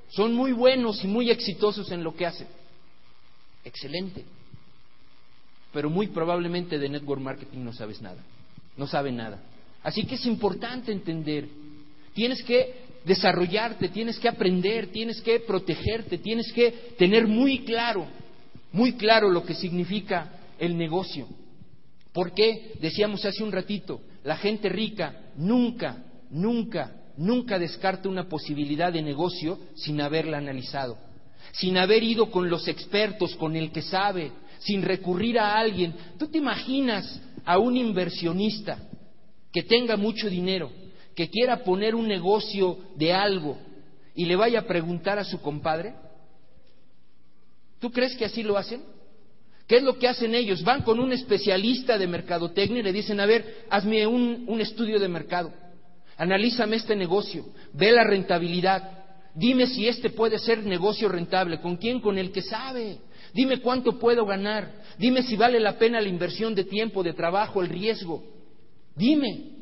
son 0.09 0.33
muy 0.33 0.51
buenos 0.51 1.03
y 1.03 1.07
muy 1.07 1.29
exitosos 1.29 1.91
en 1.91 2.03
lo 2.03 2.15
que 2.15 2.25
hacen. 2.25 2.47
Excelente. 3.65 4.25
Pero 5.71 5.89
muy 5.89 6.07
probablemente 6.07 6.77
de 6.77 6.89
network 6.89 7.21
marketing 7.21 7.63
no 7.63 7.73
sabes 7.73 8.01
nada. 8.01 8.23
No 8.77 8.87
sabe 8.87 9.11
nada. 9.11 9.39
Así 9.83 10.05
que 10.05 10.15
es 10.15 10.25
importante 10.25 10.91
entender. 10.91 11.47
Tienes 12.13 12.41
que 12.43 12.83
desarrollarte, 13.05 13.89
tienes 13.89 14.17
que 14.17 14.29
aprender, 14.29 14.87
tienes 14.87 15.21
que 15.21 15.41
protegerte, 15.41 16.17
tienes 16.17 16.51
que 16.53 16.71
tener 16.97 17.27
muy 17.27 17.59
claro, 17.59 18.07
muy 18.71 18.93
claro 18.93 19.29
lo 19.29 19.43
que 19.43 19.53
significa 19.53 20.31
el 20.57 20.77
negocio. 20.77 21.27
Porque, 22.13 22.73
decíamos 22.79 23.25
hace 23.25 23.43
un 23.43 23.51
ratito, 23.51 24.01
la 24.23 24.37
gente 24.37 24.69
rica 24.69 25.31
nunca, 25.35 26.03
nunca, 26.29 26.91
nunca 27.17 27.59
descarta 27.59 28.07
una 28.07 28.29
posibilidad 28.29 28.93
de 28.93 29.01
negocio 29.01 29.59
sin 29.75 29.99
haberla 29.99 30.37
analizado, 30.37 30.97
sin 31.51 31.77
haber 31.77 32.03
ido 32.03 32.31
con 32.31 32.49
los 32.49 32.67
expertos, 32.67 33.35
con 33.35 33.55
el 33.55 33.71
que 33.71 33.81
sabe, 33.81 34.31
sin 34.59 34.81
recurrir 34.81 35.39
a 35.39 35.57
alguien. 35.57 35.93
¿Tú 36.17 36.27
te 36.27 36.37
imaginas 36.37 37.19
a 37.43 37.57
un 37.57 37.75
inversionista 37.75 38.77
que 39.53 39.63
tenga 39.63 39.95
mucho 39.95 40.29
dinero, 40.29 40.71
que 41.15 41.29
quiera 41.29 41.63
poner 41.63 41.93
un 41.93 42.07
negocio 42.07 42.79
de 42.95 43.13
algo 43.13 43.57
y 44.15 44.25
le 44.25 44.35
vaya 44.35 44.59
a 44.59 44.67
preguntar 44.67 45.19
a 45.19 45.23
su 45.23 45.39
compadre? 45.41 45.93
¿Tú 47.79 47.91
crees 47.91 48.15
que 48.17 48.25
así 48.25 48.41
lo 48.41 48.57
hacen? 48.57 48.81
¿Qué 49.67 49.77
es 49.77 49.83
lo 49.83 49.97
que 49.97 50.07
hacen 50.07 50.35
ellos? 50.35 50.63
Van 50.63 50.81
con 50.81 50.99
un 50.99 51.13
especialista 51.13 51.97
de 51.97 52.07
mercadotecnia 52.07 52.79
y 52.79 52.83
le 52.83 52.91
dicen, 52.91 53.19
a 53.19 53.25
ver, 53.25 53.65
hazme 53.69 54.05
un, 54.07 54.45
un 54.47 54.59
estudio 54.59 54.99
de 54.99 55.07
mercado, 55.07 55.53
analízame 56.17 56.77
este 56.77 56.95
negocio, 56.95 57.45
ve 57.73 57.91
la 57.91 58.03
rentabilidad, 58.03 59.03
dime 59.35 59.67
si 59.67 59.87
este 59.87 60.09
puede 60.09 60.39
ser 60.39 60.63
negocio 60.63 61.07
rentable, 61.07 61.61
¿con 61.61 61.77
quién? 61.77 62.01
Con 62.01 62.17
el 62.17 62.31
que 62.31 62.41
sabe. 62.41 62.97
Dime 63.33 63.61
cuánto 63.61 63.97
puedo 63.97 64.25
ganar, 64.25 64.71
dime 64.97 65.23
si 65.23 65.35
vale 65.35 65.59
la 65.59 65.77
pena 65.77 66.01
la 66.01 66.09
inversión 66.09 66.53
de 66.53 66.65
tiempo, 66.65 67.01
de 67.01 67.13
trabajo, 67.13 67.61
el 67.61 67.69
riesgo. 67.69 68.32
Dime. 68.95 69.53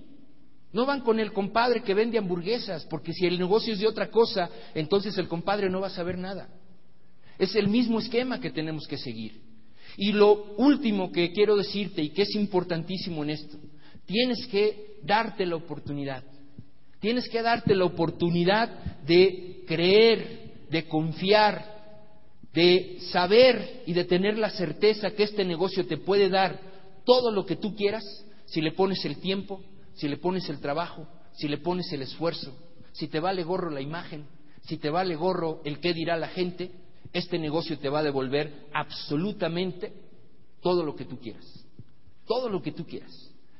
No 0.73 0.85
van 0.85 1.01
con 1.01 1.19
el 1.19 1.33
compadre 1.33 1.83
que 1.83 1.93
vende 1.93 2.17
hamburguesas, 2.17 2.85
porque 2.85 3.11
si 3.13 3.25
el 3.25 3.37
negocio 3.37 3.73
es 3.73 3.79
de 3.79 3.87
otra 3.87 4.09
cosa, 4.09 4.49
entonces 4.73 5.17
el 5.17 5.27
compadre 5.27 5.69
no 5.69 5.81
va 5.81 5.87
a 5.87 5.91
saber 5.91 6.17
nada. 6.17 6.47
Es 7.37 7.55
el 7.55 7.67
mismo 7.67 7.99
esquema 7.99 8.39
que 8.39 8.51
tenemos 8.51 8.87
que 8.87 8.97
seguir. 8.97 9.41
Y 9.97 10.13
lo 10.13 10.55
último 10.55 11.11
que 11.11 11.33
quiero 11.33 11.57
decirte 11.57 12.01
y 12.01 12.09
que 12.11 12.21
es 12.21 12.35
importantísimo 12.35 13.23
en 13.23 13.31
esto, 13.31 13.57
tienes 14.05 14.47
que 14.47 14.99
darte 15.03 15.45
la 15.45 15.57
oportunidad. 15.57 16.23
Tienes 17.01 17.27
que 17.27 17.41
darte 17.41 17.75
la 17.75 17.85
oportunidad 17.85 18.69
de 19.03 19.63
creer, 19.67 20.67
de 20.69 20.87
confiar, 20.87 21.65
de 22.53 22.97
saber 23.11 23.83
y 23.85 23.93
de 23.93 24.05
tener 24.05 24.37
la 24.37 24.51
certeza 24.51 25.11
que 25.11 25.23
este 25.23 25.43
negocio 25.43 25.85
te 25.85 25.97
puede 25.97 26.29
dar 26.29 26.59
todo 27.03 27.31
lo 27.31 27.45
que 27.45 27.55
tú 27.55 27.75
quieras 27.75 28.03
si 28.51 28.59
le 28.59 28.73
pones 28.73 29.03
el 29.05 29.17
tiempo, 29.17 29.61
si 29.93 30.09
le 30.09 30.17
pones 30.17 30.49
el 30.49 30.59
trabajo, 30.59 31.07
si 31.31 31.47
le 31.47 31.57
pones 31.57 31.91
el 31.93 32.01
esfuerzo, 32.01 32.53
si 32.91 33.07
te 33.07 33.21
vale 33.21 33.43
gorro 33.43 33.69
la 33.69 33.79
imagen, 33.79 34.25
si 34.63 34.77
te 34.77 34.89
vale 34.89 35.15
gorro 35.15 35.61
el 35.63 35.79
qué 35.79 35.93
dirá 35.93 36.17
la 36.17 36.27
gente, 36.27 36.69
este 37.13 37.39
negocio 37.39 37.79
te 37.79 37.87
va 37.87 37.99
a 37.99 38.03
devolver 38.03 38.67
absolutamente 38.73 39.93
todo 40.61 40.83
lo 40.83 40.97
que 40.97 41.05
tú 41.05 41.17
quieras, 41.17 41.45
todo 42.27 42.49
lo 42.49 42.61
que 42.61 42.73
tú 42.73 42.85
quieras. 42.85 43.11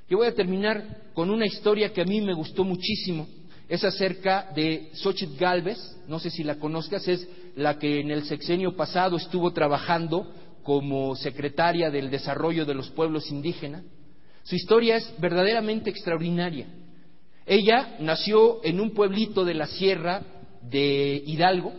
Yo 0.10 0.18
voy 0.18 0.28
a 0.28 0.36
terminar 0.36 1.12
con 1.14 1.30
una 1.30 1.46
historia 1.46 1.94
que 1.94 2.02
a 2.02 2.06
mí 2.06 2.20
me 2.20 2.34
gustó 2.34 2.66
muchísimo, 2.66 3.30
es 3.70 3.86
acerca 3.86 4.52
de 4.54 4.90
Xochitl 4.96 5.38
Galvez, 5.38 5.78
no 6.10 6.20
sé 6.20 6.30
si 6.30 6.44
la 6.44 6.60
conozcas, 6.60 7.08
es 7.08 7.26
la 7.56 7.80
que 7.80 8.02
en 8.02 8.12
el 8.12 8.26
sexenio 8.26 8.76
pasado 8.76 9.16
estuvo 9.16 9.54
trabajando 9.54 10.30
como 10.64 11.16
secretaria 11.16 11.90
del 11.90 12.12
desarrollo 12.12 12.66
de 12.66 12.74
los 12.74 12.90
pueblos 12.90 13.32
indígenas. 13.32 13.86
Su 14.44 14.56
historia 14.56 14.98
es 14.98 15.14
verdaderamente 15.20 15.90
extraordinaria. 15.90 16.68
Ella 17.46 17.96
nació 18.00 18.64
en 18.64 18.80
un 18.80 18.92
pueblito 18.92 19.46
de 19.46 19.54
la 19.54 19.68
sierra 19.68 20.24
de 20.62 21.24
Hidalgo, 21.26 21.74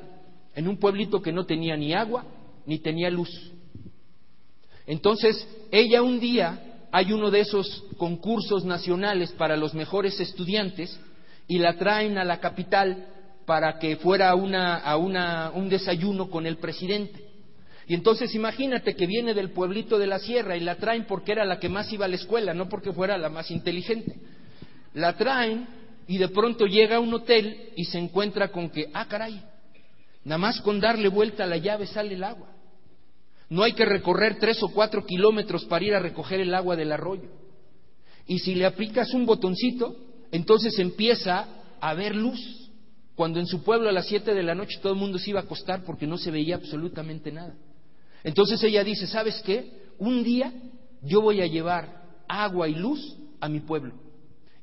en 0.54 0.68
un 0.68 0.78
pueblito 0.78 1.22
que 1.22 1.32
no 1.32 1.46
tenía 1.46 1.76
ni 1.76 1.94
agua 1.94 2.24
ni 2.66 2.78
tenía 2.78 3.10
luz. 3.10 3.30
Entonces, 4.86 5.46
ella 5.70 6.02
un 6.02 6.20
día, 6.20 6.88
hay 6.92 7.12
uno 7.12 7.30
de 7.30 7.40
esos 7.40 7.84
concursos 7.96 8.64
nacionales 8.64 9.32
para 9.32 9.56
los 9.56 9.74
mejores 9.74 10.18
estudiantes, 10.20 10.98
y 11.48 11.58
la 11.58 11.76
traen 11.76 12.18
a 12.18 12.24
la 12.24 12.40
capital 12.40 13.08
para 13.44 13.78
que 13.78 13.96
fuera 13.96 14.30
a, 14.30 14.34
una, 14.34 15.50
un 15.54 15.68
desayuno 15.68 16.30
con 16.30 16.46
el 16.46 16.56
presidente. 16.56 17.31
Y 17.86 17.94
entonces 17.94 18.34
imagínate 18.34 18.94
que 18.94 19.06
viene 19.06 19.34
del 19.34 19.50
pueblito 19.50 19.98
de 19.98 20.06
la 20.06 20.18
sierra 20.18 20.56
y 20.56 20.60
la 20.60 20.76
traen 20.76 21.06
porque 21.06 21.32
era 21.32 21.44
la 21.44 21.58
que 21.58 21.68
más 21.68 21.92
iba 21.92 22.04
a 22.04 22.08
la 22.08 22.16
escuela, 22.16 22.54
no 22.54 22.68
porque 22.68 22.92
fuera 22.92 23.18
la 23.18 23.28
más 23.28 23.50
inteligente. 23.50 24.14
La 24.94 25.16
traen 25.16 25.66
y 26.06 26.18
de 26.18 26.28
pronto 26.28 26.66
llega 26.66 26.96
a 26.96 27.00
un 27.00 27.12
hotel 27.14 27.70
y 27.76 27.84
se 27.84 27.98
encuentra 27.98 28.48
con 28.48 28.70
que, 28.70 28.90
ah, 28.94 29.06
caray, 29.08 29.42
nada 30.24 30.38
más 30.38 30.60
con 30.60 30.80
darle 30.80 31.08
vuelta 31.08 31.44
a 31.44 31.46
la 31.48 31.56
llave 31.56 31.86
sale 31.86 32.14
el 32.14 32.24
agua. 32.24 32.48
No 33.48 33.62
hay 33.62 33.72
que 33.72 33.84
recorrer 33.84 34.38
tres 34.38 34.62
o 34.62 34.68
cuatro 34.68 35.04
kilómetros 35.04 35.64
para 35.66 35.84
ir 35.84 35.94
a 35.94 35.98
recoger 35.98 36.40
el 36.40 36.54
agua 36.54 36.76
del 36.76 36.92
arroyo. 36.92 37.28
Y 38.26 38.38
si 38.38 38.54
le 38.54 38.64
aplicas 38.64 39.12
un 39.12 39.26
botoncito, 39.26 39.94
entonces 40.30 40.78
empieza 40.78 41.46
a 41.80 41.90
haber 41.90 42.14
luz. 42.14 42.40
Cuando 43.14 43.40
en 43.40 43.46
su 43.46 43.62
pueblo 43.62 43.88
a 43.88 43.92
las 43.92 44.06
siete 44.06 44.32
de 44.32 44.42
la 44.42 44.54
noche 44.54 44.78
todo 44.80 44.94
el 44.94 44.98
mundo 44.98 45.18
se 45.18 45.30
iba 45.30 45.40
a 45.40 45.42
acostar 45.42 45.84
porque 45.84 46.06
no 46.06 46.16
se 46.16 46.30
veía 46.30 46.54
absolutamente 46.56 47.30
nada. 47.30 47.54
Entonces 48.24 48.62
ella 48.62 48.84
dice, 48.84 49.06
¿sabes 49.06 49.42
qué? 49.44 49.92
Un 49.98 50.22
día 50.22 50.52
yo 51.02 51.20
voy 51.20 51.40
a 51.40 51.46
llevar 51.46 52.02
agua 52.28 52.68
y 52.68 52.74
luz 52.74 53.16
a 53.40 53.48
mi 53.48 53.60
pueblo. 53.60 53.94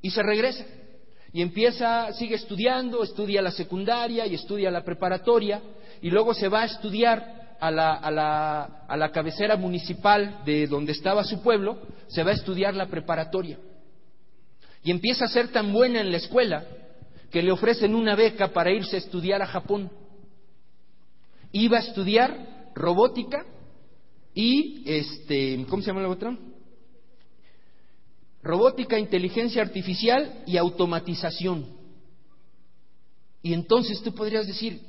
Y 0.02 0.12
se 0.12 0.24
regresa. 0.24 0.65
Y 1.32 1.41
empieza, 1.41 2.12
sigue 2.13 2.36
estudiando, 2.36 3.04
estudia 3.04 3.41
la 3.41 3.52
secundaria 3.52 4.26
y 4.26 4.34
estudia 4.34 4.72
la 4.72 4.84
preparatoria, 4.84 5.62
y 6.02 6.10
luego 6.10 6.34
se 6.34 6.48
va 6.48 6.63
a 6.63 6.65
estudiar 6.65 7.58
a 7.60 7.69
la, 7.69 7.93
a 7.93 8.10
la, 8.10 8.63
a 8.88 8.98
la 8.98 9.12
cabecera 9.12 9.56
municipal 9.56 10.41
de 10.45 10.65
donde 10.65 10.93
estaba 10.93 11.24
su 11.24 11.41
pueblo, 11.41 11.78
se 12.08 12.24
va 12.24 12.32
a 12.32 12.36
estudiar 12.36 12.74
la 12.74 12.88
preparatoria. 12.88 13.60
Y 14.84 14.91
empieza 14.91 15.26
a 15.26 15.30
ser 15.30 15.50
tan 15.50 15.72
buena 15.72 16.00
en 16.00 16.10
la 16.10 16.17
escuela 16.17 16.63
que 17.30 17.43
le 17.43 17.52
ofrecen 17.52 17.93
una 17.93 18.15
beca 18.15 18.48
para 18.48 18.72
irse 18.72 18.95
a 18.95 19.00
estudiar 19.00 19.41
a 19.41 19.48
Japón. 19.48 19.91
Iba 21.52 21.78
a 21.78 21.82
estudiar 21.82 22.59
robótica 22.79 23.45
y, 24.33 24.83
este, 24.85 25.65
¿cómo 25.69 25.83
se 25.83 25.87
llama 25.87 26.01
la 26.01 26.09
otra? 26.09 26.37
Robótica, 28.41 28.97
inteligencia 28.97 29.61
artificial 29.61 30.43
y 30.47 30.55
automatización. 30.55 31.77
Y 33.43 33.53
entonces 33.53 34.01
tú 34.01 34.13
podrías 34.13 34.47
decir, 34.47 34.81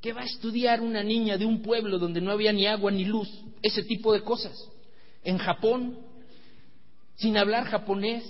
¿qué 0.00 0.14
va 0.14 0.22
a 0.22 0.26
estudiar 0.26 0.80
una 0.80 1.02
niña 1.02 1.36
de 1.36 1.44
un 1.44 1.62
pueblo 1.62 1.98
donde 1.98 2.22
no 2.22 2.30
había 2.30 2.52
ni 2.52 2.66
agua 2.66 2.90
ni 2.90 3.04
luz? 3.04 3.28
Ese 3.60 3.82
tipo 3.84 4.12
de 4.12 4.22
cosas. 4.22 4.56
en 5.24 5.38
Japón, 5.38 6.00
sin 7.14 7.36
hablar 7.36 7.64
japonés, 7.66 8.24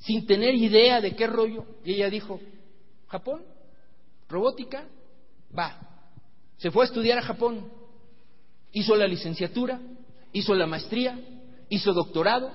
sin 0.00 0.26
tener 0.26 0.54
idea 0.54 1.00
de 1.00 1.16
qué 1.16 1.26
rollo. 1.26 1.64
Y 1.84 1.94
ella 1.94 2.10
dijo, 2.10 2.38
Japón, 3.06 3.42
robótica, 4.28 4.86
va. 5.56 5.87
Se 6.58 6.70
fue 6.70 6.84
a 6.84 6.86
estudiar 6.86 7.18
a 7.18 7.22
Japón, 7.22 7.70
hizo 8.72 8.94
la 8.96 9.06
licenciatura, 9.06 9.80
hizo 10.32 10.54
la 10.54 10.66
maestría, 10.66 11.18
hizo 11.68 11.92
doctorado, 11.92 12.50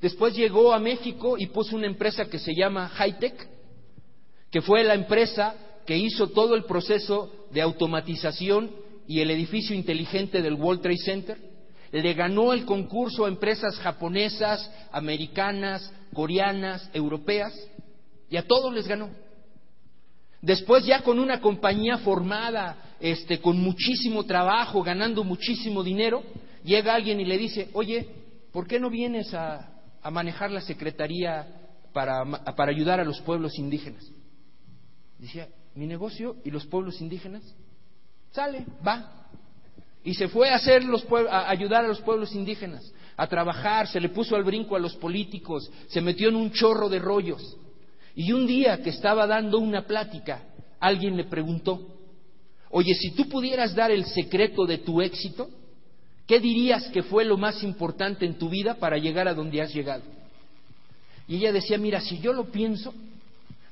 después 0.00 0.34
llegó 0.34 0.72
a 0.72 0.78
México 0.78 1.38
y 1.38 1.46
puso 1.46 1.76
una 1.76 1.86
empresa 1.86 2.26
que 2.26 2.38
se 2.38 2.54
llama 2.54 2.88
Hightech, 2.88 3.48
que 4.50 4.60
fue 4.62 4.84
la 4.84 4.94
empresa 4.94 5.54
que 5.86 5.96
hizo 5.96 6.28
todo 6.28 6.54
el 6.54 6.64
proceso 6.64 7.32
de 7.52 7.62
automatización 7.62 8.70
y 9.06 9.20
el 9.20 9.30
edificio 9.30 9.74
inteligente 9.74 10.42
del 10.42 10.54
World 10.54 10.82
Trade 10.82 10.98
Center. 10.98 11.38
Le 11.92 12.14
ganó 12.14 12.52
el 12.52 12.64
concurso 12.64 13.24
a 13.24 13.28
empresas 13.28 13.78
japonesas, 13.78 14.70
americanas, 14.90 15.92
coreanas, 16.12 16.90
europeas, 16.92 17.52
y 18.28 18.36
a 18.36 18.46
todos 18.46 18.74
les 18.74 18.88
ganó. 18.88 19.10
Después 20.46 20.86
ya 20.86 21.02
con 21.02 21.18
una 21.18 21.40
compañía 21.40 21.98
formada, 21.98 22.94
este, 23.00 23.40
con 23.40 23.58
muchísimo 23.58 24.22
trabajo, 24.26 24.80
ganando 24.80 25.24
muchísimo 25.24 25.82
dinero, 25.82 26.22
llega 26.62 26.94
alguien 26.94 27.18
y 27.18 27.24
le 27.24 27.36
dice, 27.36 27.68
oye, 27.72 28.08
¿por 28.52 28.68
qué 28.68 28.78
no 28.78 28.88
vienes 28.88 29.34
a, 29.34 29.72
manejar 30.12 30.52
la 30.52 30.60
secretaría 30.60 31.48
para, 31.92 32.24
para 32.54 32.70
ayudar 32.70 33.00
a 33.00 33.04
los 33.04 33.20
pueblos 33.22 33.58
indígenas? 33.58 34.08
Decía, 35.18 35.48
mi 35.74 35.88
negocio 35.88 36.36
y 36.44 36.52
los 36.52 36.64
pueblos 36.64 37.00
indígenas, 37.00 37.42
sale, 38.30 38.64
va. 38.86 39.26
Y 40.04 40.14
se 40.14 40.28
fue 40.28 40.50
a, 40.50 40.54
hacer 40.54 40.84
los 40.84 41.04
a 41.28 41.50
ayudar 41.50 41.84
a 41.84 41.88
los 41.88 42.00
pueblos 42.02 42.36
indígenas, 42.36 42.92
a 43.16 43.26
trabajar, 43.26 43.88
se 43.88 43.98
le 43.98 44.10
puso 44.10 44.36
al 44.36 44.44
brinco 44.44 44.76
a 44.76 44.78
los 44.78 44.94
políticos, 44.94 45.68
se 45.88 46.00
metió 46.00 46.28
en 46.28 46.36
un 46.36 46.52
chorro 46.52 46.88
de 46.88 47.00
rollos. 47.00 47.56
Y 48.16 48.32
un 48.32 48.46
día 48.46 48.82
que 48.82 48.88
estaba 48.88 49.26
dando 49.26 49.58
una 49.58 49.86
plática, 49.86 50.42
alguien 50.80 51.18
le 51.18 51.24
preguntó, 51.24 51.86
oye, 52.70 52.94
si 52.94 53.10
tú 53.10 53.28
pudieras 53.28 53.74
dar 53.74 53.90
el 53.90 54.06
secreto 54.06 54.64
de 54.64 54.78
tu 54.78 55.02
éxito, 55.02 55.50
¿qué 56.26 56.40
dirías 56.40 56.88
que 56.88 57.02
fue 57.02 57.26
lo 57.26 57.36
más 57.36 57.62
importante 57.62 58.24
en 58.24 58.38
tu 58.38 58.48
vida 58.48 58.76
para 58.76 58.96
llegar 58.96 59.28
a 59.28 59.34
donde 59.34 59.60
has 59.60 59.72
llegado? 59.74 60.02
Y 61.28 61.36
ella 61.36 61.52
decía, 61.52 61.76
mira, 61.76 62.00
si 62.00 62.18
yo 62.18 62.32
lo 62.32 62.46
pienso, 62.46 62.94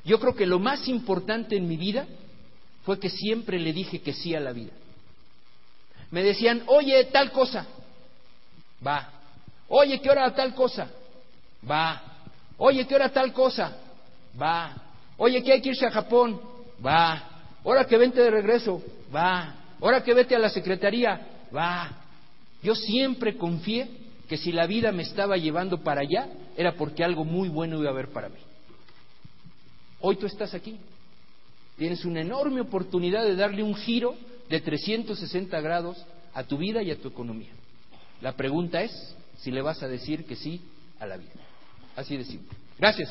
yo 0.05 0.21
creo 0.21 0.35
que 0.35 0.45
lo 0.45 0.59
más 0.59 0.89
importante 0.89 1.57
en 1.57 1.67
mi 1.67 1.79
vida 1.79 2.07
fue 2.85 3.01
que 3.01 3.09
siempre 3.09 3.59
le 3.59 3.73
dije 3.73 4.03
que 4.03 4.13
sí 4.13 4.35
a 4.35 4.41
la 4.41 4.53
vida. 4.53 4.73
Me 6.11 6.23
decían, 6.23 6.65
oye, 6.67 7.03
tal 7.07 7.33
cosa, 7.33 7.67
va. 8.87 9.11
Oye, 9.69 10.03
¿qué 10.03 10.11
hora 10.11 10.35
tal 10.35 10.55
cosa? 10.55 10.91
Va. 11.69 12.03
Oye, 12.59 12.87
¿qué 12.87 12.95
hora 12.95 13.09
tal 13.09 13.33
cosa? 13.33 13.79
Va. 14.41 14.75
Oye, 15.17 15.43
¿qué 15.43 15.53
hay 15.53 15.63
que 15.63 15.71
irse 15.71 15.87
a 15.87 15.91
Japón? 15.91 16.41
Va. 16.85 17.35
Ahora 17.65 17.87
que 17.87 17.97
vente 17.97 18.21
de 18.21 18.31
regreso, 18.31 18.83
va. 19.15 19.55
Ahora 19.81 20.03
que 20.03 20.15
vete 20.15 20.35
a 20.35 20.39
la 20.39 20.49
secretaría, 20.49 21.21
va. 21.55 21.91
Yo 22.63 22.75
siempre 22.75 23.37
confié 23.37 23.89
que 24.29 24.37
si 24.37 24.53
la 24.53 24.67
vida 24.67 24.93
me 24.93 25.03
estaba 25.03 25.37
llevando 25.37 25.83
para 25.83 26.01
allá, 26.01 26.29
era 26.57 26.75
porque 26.75 27.05
algo 27.05 27.25
muy 27.25 27.49
bueno 27.49 27.79
iba 27.79 27.89
a 27.89 27.93
haber 27.93 28.09
para 28.09 28.29
mí. 28.29 28.39
Hoy 30.01 30.17
tú 30.17 30.27
estás 30.27 30.55
aquí. 30.55 30.79
Tienes 31.77 32.05
una 32.05 32.21
enorme 32.21 32.61
oportunidad 32.61 33.25
de 33.25 33.37
darle 33.37 33.63
un 33.63 33.75
giro 33.75 34.15
de 34.49 34.61
360 34.61 35.61
grados 35.61 36.05
a 36.33 36.45
tu 36.45 36.59
vida 36.59 36.83
y 36.83 36.91
a 36.91 36.97
tu 36.97 37.09
economía. 37.09 37.51
La 38.21 38.33
pregunta 38.33 38.83
es 38.83 39.17
si 39.39 39.51
le 39.51 39.63
vas 39.63 39.83
a 39.83 39.89
decir 39.89 40.25
que 40.25 40.37
sí 40.37 40.61
a 41.01 41.07
la 41.07 41.17
vida. 41.17 41.33
Así 41.97 42.17
de 42.17 42.25
simple. 42.25 42.57
Gracias. 42.79 43.11